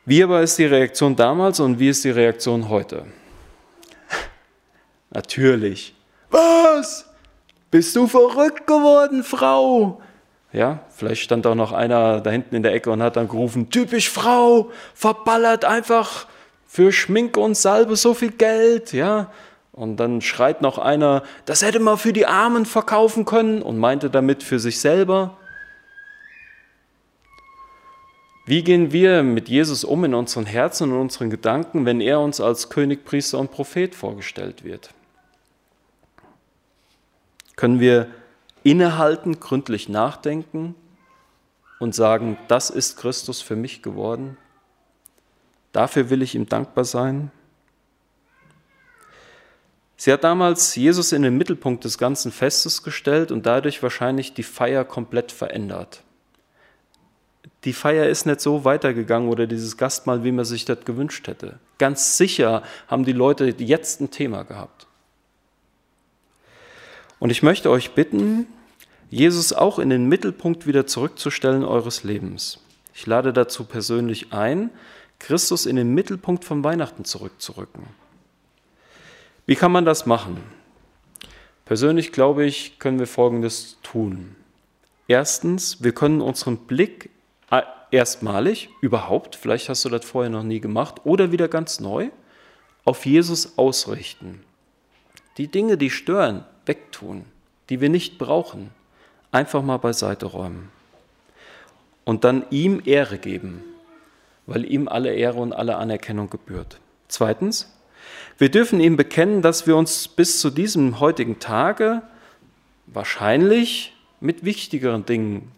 Wie 0.06 0.22
aber 0.22 0.42
ist 0.42 0.58
die 0.58 0.66
Reaktion 0.66 1.16
damals 1.16 1.60
und 1.60 1.78
wie 1.78 1.88
ist 1.88 2.04
die 2.04 2.10
Reaktion 2.10 2.68
heute? 2.68 3.06
Natürlich. 5.10 5.94
Was? 6.30 7.06
Bist 7.70 7.96
du 7.96 8.06
verrückt 8.06 8.66
geworden, 8.66 9.24
Frau? 9.24 10.02
Ja, 10.52 10.80
vielleicht 10.90 11.22
stand 11.22 11.46
auch 11.46 11.54
noch 11.54 11.72
einer 11.72 12.20
da 12.20 12.30
hinten 12.30 12.54
in 12.54 12.62
der 12.62 12.74
Ecke 12.74 12.90
und 12.90 13.02
hat 13.02 13.16
dann 13.16 13.28
gerufen, 13.28 13.70
typisch 13.70 14.10
Frau, 14.10 14.70
verballert 14.94 15.64
einfach 15.64 16.26
für 16.66 16.92
Schminke 16.92 17.40
und 17.40 17.56
Salbe 17.56 17.96
so 17.96 18.14
viel 18.14 18.30
Geld, 18.30 18.92
ja. 18.92 19.32
Und 19.72 19.96
dann 19.96 20.20
schreit 20.20 20.62
noch 20.62 20.78
einer, 20.78 21.24
das 21.46 21.62
hätte 21.62 21.80
man 21.80 21.98
für 21.98 22.12
die 22.12 22.26
Armen 22.26 22.66
verkaufen 22.66 23.24
können 23.24 23.62
und 23.62 23.78
meinte 23.78 24.10
damit 24.10 24.42
für 24.44 24.60
sich 24.60 24.78
selber. 24.78 25.36
Wie 28.46 28.62
gehen 28.62 28.92
wir 28.92 29.22
mit 29.22 29.48
Jesus 29.48 29.84
um 29.84 30.04
in 30.04 30.12
unseren 30.12 30.44
Herzen 30.44 30.92
und 30.92 31.00
unseren 31.00 31.30
Gedanken, 31.30 31.86
wenn 31.86 32.02
er 32.02 32.20
uns 32.20 32.40
als 32.40 32.68
König, 32.68 33.06
Priester 33.06 33.38
und 33.38 33.50
Prophet 33.50 33.94
vorgestellt 33.94 34.64
wird? 34.64 34.90
Können 37.56 37.80
wir 37.80 38.08
innehalten, 38.62 39.40
gründlich 39.40 39.88
nachdenken 39.88 40.74
und 41.78 41.94
sagen, 41.94 42.36
das 42.46 42.68
ist 42.68 42.98
Christus 42.98 43.40
für 43.40 43.56
mich 43.56 43.82
geworden? 43.82 44.36
Dafür 45.72 46.10
will 46.10 46.20
ich 46.20 46.34
ihm 46.34 46.46
dankbar 46.46 46.84
sein. 46.84 47.30
Sie 49.96 50.12
hat 50.12 50.22
damals 50.22 50.74
Jesus 50.74 51.12
in 51.12 51.22
den 51.22 51.38
Mittelpunkt 51.38 51.84
des 51.84 51.96
ganzen 51.96 52.30
Festes 52.30 52.82
gestellt 52.82 53.32
und 53.32 53.46
dadurch 53.46 53.82
wahrscheinlich 53.82 54.34
die 54.34 54.42
Feier 54.42 54.84
komplett 54.84 55.32
verändert 55.32 56.02
die 57.64 57.72
Feier 57.72 58.08
ist 58.08 58.26
nicht 58.26 58.40
so 58.40 58.64
weitergegangen 58.64 59.28
oder 59.28 59.46
dieses 59.46 59.76
Gastmahl, 59.76 60.22
wie 60.22 60.32
man 60.32 60.44
sich 60.44 60.64
das 60.64 60.84
gewünscht 60.84 61.26
hätte. 61.26 61.58
Ganz 61.78 62.16
sicher 62.18 62.62
haben 62.88 63.04
die 63.04 63.12
Leute 63.12 63.54
jetzt 63.58 64.00
ein 64.00 64.10
Thema 64.10 64.42
gehabt. 64.42 64.86
Und 67.18 67.30
ich 67.30 67.42
möchte 67.42 67.70
euch 67.70 67.92
bitten, 67.92 68.46
Jesus 69.10 69.52
auch 69.52 69.78
in 69.78 69.90
den 69.90 70.06
Mittelpunkt 70.08 70.66
wieder 70.66 70.86
zurückzustellen 70.86 71.64
eures 71.64 72.04
Lebens. 72.04 72.58
Ich 72.92 73.06
lade 73.06 73.32
dazu 73.32 73.64
persönlich 73.64 74.32
ein, 74.32 74.70
Christus 75.18 75.66
in 75.66 75.76
den 75.76 75.94
Mittelpunkt 75.94 76.44
von 76.44 76.62
Weihnachten 76.64 77.04
zurückzurücken. 77.04 77.86
Wie 79.46 79.56
kann 79.56 79.72
man 79.72 79.84
das 79.84 80.04
machen? 80.04 80.38
Persönlich 81.64 82.12
glaube 82.12 82.44
ich, 82.44 82.78
können 82.78 82.98
wir 82.98 83.06
Folgendes 83.06 83.78
tun. 83.82 84.36
Erstens, 85.08 85.82
wir 85.82 85.92
können 85.92 86.20
unseren 86.20 86.58
Blick 86.58 87.10
erstmalig 87.94 88.68
überhaupt, 88.80 89.36
vielleicht 89.36 89.68
hast 89.68 89.84
du 89.84 89.88
das 89.88 90.04
vorher 90.04 90.30
noch 90.30 90.42
nie 90.42 90.60
gemacht, 90.60 91.02
oder 91.04 91.30
wieder 91.30 91.48
ganz 91.48 91.78
neu, 91.78 92.10
auf 92.84 93.06
Jesus 93.06 93.56
ausrichten. 93.56 94.42
Die 95.38 95.46
Dinge, 95.48 95.78
die 95.78 95.90
stören, 95.90 96.44
wegtun, 96.66 97.24
die 97.70 97.80
wir 97.80 97.88
nicht 97.88 98.18
brauchen, 98.18 98.70
einfach 99.30 99.62
mal 99.62 99.78
beiseite 99.78 100.26
räumen. 100.26 100.70
Und 102.04 102.24
dann 102.24 102.44
ihm 102.50 102.82
Ehre 102.84 103.18
geben, 103.18 103.62
weil 104.46 104.70
ihm 104.70 104.88
alle 104.88 105.14
Ehre 105.14 105.38
und 105.38 105.52
alle 105.52 105.76
Anerkennung 105.76 106.28
gebührt. 106.28 106.80
Zweitens, 107.08 107.72
wir 108.38 108.50
dürfen 108.50 108.80
ihm 108.80 108.96
bekennen, 108.96 109.40
dass 109.40 109.66
wir 109.66 109.76
uns 109.76 110.08
bis 110.08 110.40
zu 110.40 110.50
diesem 110.50 110.98
heutigen 111.00 111.38
Tage 111.38 112.02
wahrscheinlich 112.86 113.94
mit 114.20 114.44
wichtigeren 114.44 115.06
Dingen 115.06 115.52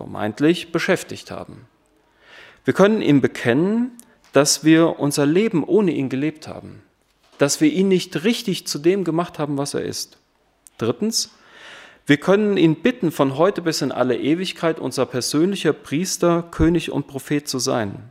vermeintlich 0.00 0.72
beschäftigt 0.72 1.30
haben. 1.30 1.66
Wir 2.64 2.72
können 2.72 3.02
ihm 3.02 3.20
bekennen, 3.20 3.92
dass 4.32 4.64
wir 4.64 4.98
unser 4.98 5.26
Leben 5.26 5.62
ohne 5.62 5.90
ihn 5.90 6.08
gelebt 6.08 6.48
haben, 6.48 6.80
dass 7.36 7.60
wir 7.60 7.70
ihn 7.70 7.88
nicht 7.88 8.24
richtig 8.24 8.66
zu 8.66 8.78
dem 8.78 9.04
gemacht 9.04 9.38
haben, 9.38 9.58
was 9.58 9.74
er 9.74 9.82
ist. 9.82 10.16
Drittens, 10.78 11.34
wir 12.06 12.16
können 12.16 12.56
ihn 12.56 12.76
bitten, 12.76 13.12
von 13.12 13.36
heute 13.36 13.60
bis 13.60 13.82
in 13.82 13.92
alle 13.92 14.16
Ewigkeit 14.18 14.80
unser 14.80 15.04
persönlicher 15.04 15.74
Priester, 15.74 16.44
König 16.50 16.90
und 16.90 17.06
Prophet 17.06 17.46
zu 17.46 17.58
sein. 17.58 18.10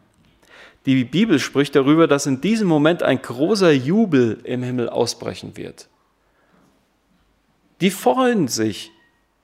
Die 0.86 1.04
Bibel 1.04 1.40
spricht 1.40 1.76
darüber, 1.76 2.08
dass 2.08 2.28
in 2.28 2.40
diesem 2.40 2.68
Moment 2.68 3.02
ein 3.02 3.20
großer 3.20 3.72
Jubel 3.72 4.42
im 4.44 4.62
Himmel 4.62 4.90
ausbrechen 4.90 5.58
wird. 5.58 5.90
Die 7.82 7.90
freuen 7.90 8.48
sich, 8.48 8.92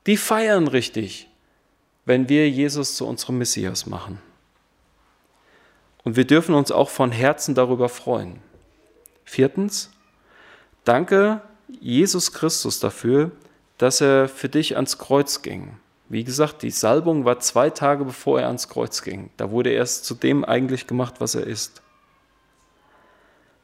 die 0.06 0.18
feiern 0.18 0.68
richtig, 0.68 1.28
wenn 2.06 2.30
wir 2.30 2.50
Jesus 2.50 2.96
zu 2.96 3.06
unserem 3.08 3.40
Messias 3.40 3.88
machen. 3.88 4.20
Und 6.04 6.16
wir 6.16 6.26
dürfen 6.26 6.54
uns 6.54 6.72
auch 6.72 6.90
von 6.90 7.12
Herzen 7.12 7.56
darüber 7.56 7.90
freuen. 7.90 8.40
Viertens, 9.24 9.90
danke 10.84 11.42
Jesus 11.82 12.32
Christus 12.32 12.80
dafür, 12.80 13.32
dass 13.80 14.02
er 14.02 14.30
für 14.30 14.48
dich 14.48 14.76
ans 14.76 15.00
Kreuz 15.00 15.42
ging. 15.42 15.78
Wie 16.08 16.24
gesagt, 16.24 16.62
die 16.62 16.70
Salbung 16.70 17.26
war 17.26 17.40
zwei 17.40 17.72
Tage 17.72 18.06
bevor 18.06 18.40
er 18.40 18.48
ans 18.48 18.70
Kreuz 18.70 19.02
ging. 19.02 19.32
Da 19.38 19.50
wurde 19.50 19.72
er 19.72 19.78
erst 19.78 20.06
zu 20.06 20.14
dem 20.14 20.46
eigentlich 20.46 20.86
gemacht, 20.86 21.16
was 21.18 21.34
er 21.34 21.48
ist. 21.48 21.82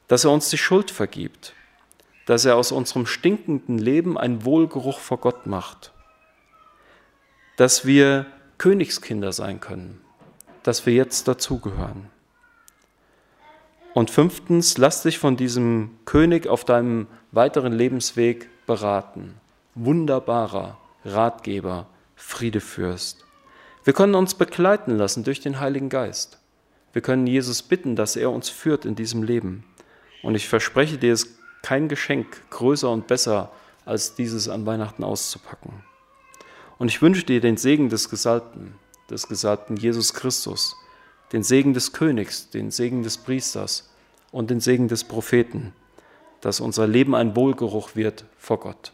Dass 0.07 0.25
er 0.25 0.31
uns 0.31 0.49
die 0.49 0.57
Schuld 0.57 0.89
vergibt. 0.89 1.53
Dass 2.25 2.45
er 2.45 2.55
aus 2.55 2.71
unserem 2.71 3.05
stinkenden 3.05 3.77
Leben 3.77 4.17
einen 4.17 4.43
Wohlgeruch 4.43 4.97
vor 4.97 5.19
Gott 5.19 5.45
macht 5.45 5.90
dass 7.61 7.85
wir 7.85 8.25
Königskinder 8.57 9.31
sein 9.31 9.59
können, 9.59 10.01
dass 10.63 10.87
wir 10.87 10.95
jetzt 10.95 11.27
dazugehören. 11.27 12.07
Und 13.93 14.09
fünftens, 14.09 14.79
lass 14.79 15.03
dich 15.03 15.19
von 15.19 15.37
diesem 15.37 15.91
König 16.05 16.47
auf 16.47 16.65
deinem 16.65 17.05
weiteren 17.31 17.71
Lebensweg 17.71 18.49
beraten. 18.65 19.35
Wunderbarer 19.75 20.79
Ratgeber, 21.05 21.85
Friedefürst. 22.15 23.25
Wir 23.83 23.93
können 23.93 24.15
uns 24.15 24.33
begleiten 24.33 24.97
lassen 24.97 25.23
durch 25.23 25.39
den 25.39 25.59
Heiligen 25.59 25.89
Geist. 25.89 26.39
Wir 26.93 27.03
können 27.03 27.27
Jesus 27.27 27.61
bitten, 27.61 27.95
dass 27.95 28.15
er 28.15 28.31
uns 28.31 28.49
führt 28.49 28.85
in 28.85 28.95
diesem 28.95 29.21
Leben. 29.21 29.65
Und 30.23 30.33
ich 30.33 30.49
verspreche 30.49 30.97
dir, 30.97 31.13
es 31.13 31.25
ist 31.25 31.37
kein 31.61 31.89
Geschenk 31.89 32.41
größer 32.49 32.89
und 32.89 33.05
besser, 33.05 33.51
als 33.85 34.15
dieses 34.15 34.49
an 34.49 34.65
Weihnachten 34.65 35.03
auszupacken. 35.03 35.83
Und 36.81 36.87
ich 36.87 36.99
wünsche 36.99 37.23
dir 37.23 37.39
den 37.41 37.57
Segen 37.57 37.89
des 37.89 38.09
Gesalbten, 38.09 38.73
des 39.07 39.27
Gesalbten 39.27 39.77
Jesus 39.77 40.15
Christus, 40.15 40.75
den 41.31 41.43
Segen 41.43 41.75
des 41.75 41.93
Königs, 41.93 42.49
den 42.49 42.71
Segen 42.71 43.03
des 43.03 43.19
Priesters 43.19 43.93
und 44.31 44.49
den 44.49 44.59
Segen 44.59 44.87
des 44.87 45.03
Propheten, 45.03 45.73
dass 46.41 46.59
unser 46.59 46.87
Leben 46.87 47.13
ein 47.13 47.35
Wohlgeruch 47.35 47.95
wird 47.95 48.25
vor 48.39 48.59
Gott. 48.59 48.93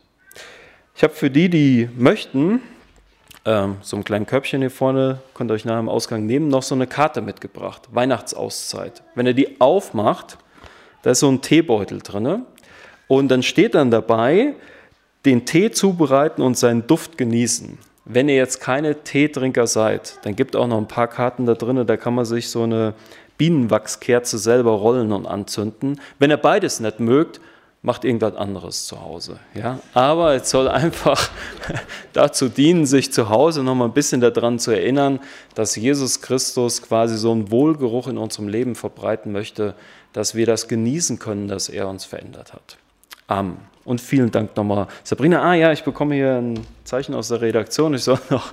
Ich 0.98 1.04
habe 1.04 1.14
für 1.14 1.32
die, 1.32 1.48
die 1.48 1.88
möchten, 1.96 2.62
ähm, 3.46 3.78
so 3.80 3.96
ein 3.96 4.04
kleines 4.04 4.28
Körbchen 4.28 4.60
hier 4.60 4.70
vorne, 4.70 5.22
könnt 5.34 5.50
ihr 5.50 5.54
euch 5.54 5.64
nach 5.64 5.80
dem 5.80 5.88
Ausgang 5.88 6.26
nehmen, 6.26 6.50
noch 6.50 6.64
so 6.64 6.76
eine 6.76 6.88
Karte 6.88 7.22
mitgebracht, 7.22 7.84
Weihnachtsauszeit. 7.94 9.02
Wenn 9.16 9.28
ihr 9.28 9.34
die 9.34 9.62
aufmacht, 9.62 10.38
da 11.04 11.12
ist 11.12 11.22
so 11.22 11.32
ein 11.32 11.42
Teebeutel 11.42 12.00
drin 12.00 12.42
und 13.08 13.30
dann 13.30 13.44
steht 13.44 13.76
dann 13.76 13.92
dabei, 13.92 14.56
den 15.26 15.46
Tee 15.46 15.72
zubereiten 15.72 16.42
und 16.42 16.58
seinen 16.58 16.88
Duft 16.88 17.18
genießen. 17.18 17.78
Wenn 18.06 18.30
ihr 18.30 18.36
jetzt 18.36 18.62
keine 18.62 19.04
Teetrinker 19.04 19.68
seid, 19.68 20.20
dann 20.24 20.36
gibt 20.36 20.56
auch 20.56 20.68
noch 20.68 20.78
ein 20.78 20.88
paar 20.88 21.08
Karten 21.08 21.46
da 21.46 21.56
drin, 21.56 21.86
da 21.86 21.98
kann 21.98 22.16
man 22.16 22.26
sich 22.26 22.50
so 22.50 22.64
eine 22.64 22.94
Bienenwachskerze 23.38 24.38
selber 24.38 24.72
rollen 24.72 25.12
und 25.12 25.26
anzünden. 25.26 26.00
Wenn 26.18 26.32
ihr 26.32 26.38
beides 26.38 26.80
nicht 26.80 27.00
mögt, 27.00 27.42
macht 27.82 28.04
irgendwas 28.04 28.36
anderes 28.36 28.86
zu 28.86 29.02
Hause. 29.02 29.40
Ja? 29.54 29.80
Aber 29.94 30.34
es 30.34 30.50
soll 30.50 30.68
einfach 30.68 31.30
dazu 32.14 32.50
dienen, 32.50 32.86
sich 32.86 33.14
zu 33.14 33.30
Hause 33.30 33.64
noch 33.64 33.76
mal 33.76 33.86
ein 33.86 33.94
bisschen 33.94 34.20
daran 34.20 34.60
zu 34.60 34.72
erinnern, 34.72 35.20
dass 35.54 35.76
Jesus 35.76 36.22
Christus 36.22 36.82
quasi 36.82 37.18
so 37.18 37.32
einen 37.32 37.52
Wohlgeruch 37.52 38.08
in 38.08 38.18
unserem 38.18 38.48
Leben 38.48 38.76
verbreiten 38.76 39.32
möchte, 39.32 39.76
dass 40.14 40.34
wir 40.34 40.46
das 40.46 40.68
genießen 40.68 41.20
können, 41.20 41.48
dass 41.48 41.70
er 41.70 41.88
uns 41.88 42.06
verändert 42.06 42.54
hat. 42.54 42.78
Amen. 43.28 43.58
Und 43.88 44.02
vielen 44.02 44.32
Dank 44.32 44.58
nochmal. 44.58 44.88
Sabrina, 45.06 45.42
ah 45.42 45.54
ja, 45.54 45.72
ich 45.72 45.82
bekomme 45.82 46.16
hier 46.16 46.42
ein 46.42 46.60
Zeichen 46.84 47.16
aus 47.16 47.30
der 47.30 47.40
Redaktion. 47.40 47.94
Ich 47.94 48.04
soll 48.04 48.20
noch, 48.30 48.52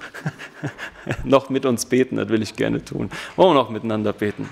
noch 1.25 1.51
mit 1.51 1.67
uns 1.67 1.87
beten, 1.87 2.19
das 2.19 2.29
will 2.29 2.41
ich 2.41 2.55
gerne 2.55 2.85
tun. 2.85 3.11
Wollen 3.35 3.51
wir 3.51 3.55
noch 3.55 3.69
miteinander 3.69 4.13
beten? 4.13 4.49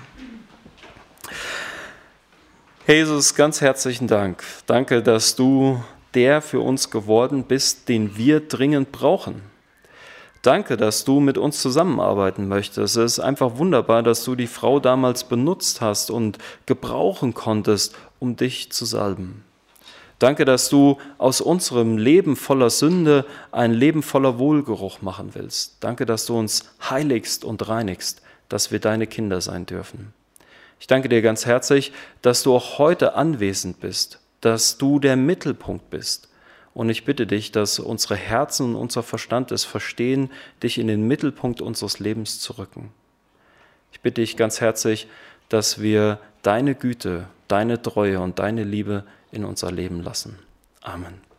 Jesus, 2.85 3.37
ganz 3.37 3.61
herzlichen 3.61 4.09
Dank. 4.09 4.43
Danke, 4.67 5.05
dass 5.05 5.37
du 5.37 5.81
der 6.15 6.43
für 6.43 6.59
uns 6.59 6.91
geworden 6.91 7.45
bist, 7.45 7.89
den 7.89 8.17
wir 8.17 8.41
dringend 8.41 8.91
brauchen. 8.91 9.41
Danke, 10.43 10.77
dass 10.77 11.05
du 11.05 11.21
mit 11.21 11.39
uns 11.39 11.63
zusammenarbeiten 11.63 12.49
möchtest. 12.49 12.97
Es 12.97 13.19
ist 13.19 13.21
einfach 13.21 13.57
wunderbar, 13.57 14.03
dass 14.03 14.25
du 14.25 14.35
die 14.35 14.49
Frau 14.49 14.81
damals 14.81 15.23
benutzt 15.23 15.81
hast 15.81 16.11
und 16.11 16.39
gebrauchen 16.67 17.35
konntest, 17.35 17.95
um 18.19 18.35
dich 18.35 18.73
zu 18.73 18.85
salben. 18.85 19.45
Danke, 20.23 20.45
dass 20.45 20.69
du 20.69 20.99
aus 21.19 21.41
unserem 21.41 21.99
Leben 21.99 22.37
voller 22.37 22.71
Sünde 22.71 23.25
ein 23.51 23.73
Leben 23.73 24.05
voller 24.05 24.39
Wohlgeruch 24.39 25.03
machen 25.03 25.31
willst. 25.33 25.79
Danke, 25.81 26.07
dass 26.07 26.27
du 26.27 26.39
uns 26.39 26.73
heiligst 26.89 27.45
und 27.45 27.69
reinigst, 27.69 28.23
dass 28.49 28.71
wir 28.71 28.79
deine 28.79 29.09
Kinder 29.09 29.41
sein 29.41 29.67
dürfen. 29.67 30.15
Ich 30.79 30.87
danke 30.87 31.09
dir 31.09 31.23
ganz 31.23 31.45
herzlich, 31.45 31.93
dass 32.23 32.45
du 32.45 32.55
auch 32.55 32.79
heute 32.79 33.17
anwesend 33.17 33.81
bist, 33.81 34.21
dass 34.41 34.79
du 34.79 35.01
der 35.01 35.17
Mittelpunkt 35.17 35.91
bist. 35.91 36.29
Und 36.73 36.89
ich 36.89 37.05
bitte 37.05 37.27
dich, 37.27 37.51
dass 37.51 37.81
unsere 37.81 38.15
Herzen 38.15 38.77
und 38.77 38.77
unser 38.77 39.03
Verstand 39.03 39.51
es 39.51 39.65
verstehen, 39.65 40.31
dich 40.63 40.79
in 40.79 40.87
den 40.87 41.09
Mittelpunkt 41.09 41.61
unseres 41.61 41.99
Lebens 41.99 42.39
zu 42.39 42.59
rücken. 42.59 42.93
Ich 43.91 44.01
bitte 44.03 44.21
dich 44.21 44.37
ganz 44.37 44.61
herzlich, 44.61 45.09
dass 45.49 45.81
wir 45.81 46.21
deine 46.43 46.77
Güte, 46.77 47.27
deine 47.49 47.83
Treue 47.83 48.21
und 48.21 48.39
deine 48.39 48.63
Liebe 48.63 49.03
in 49.33 49.45
unser 49.45 49.73
Leben 49.73 50.03
lassen. 50.03 50.39
Amen. 50.83 51.32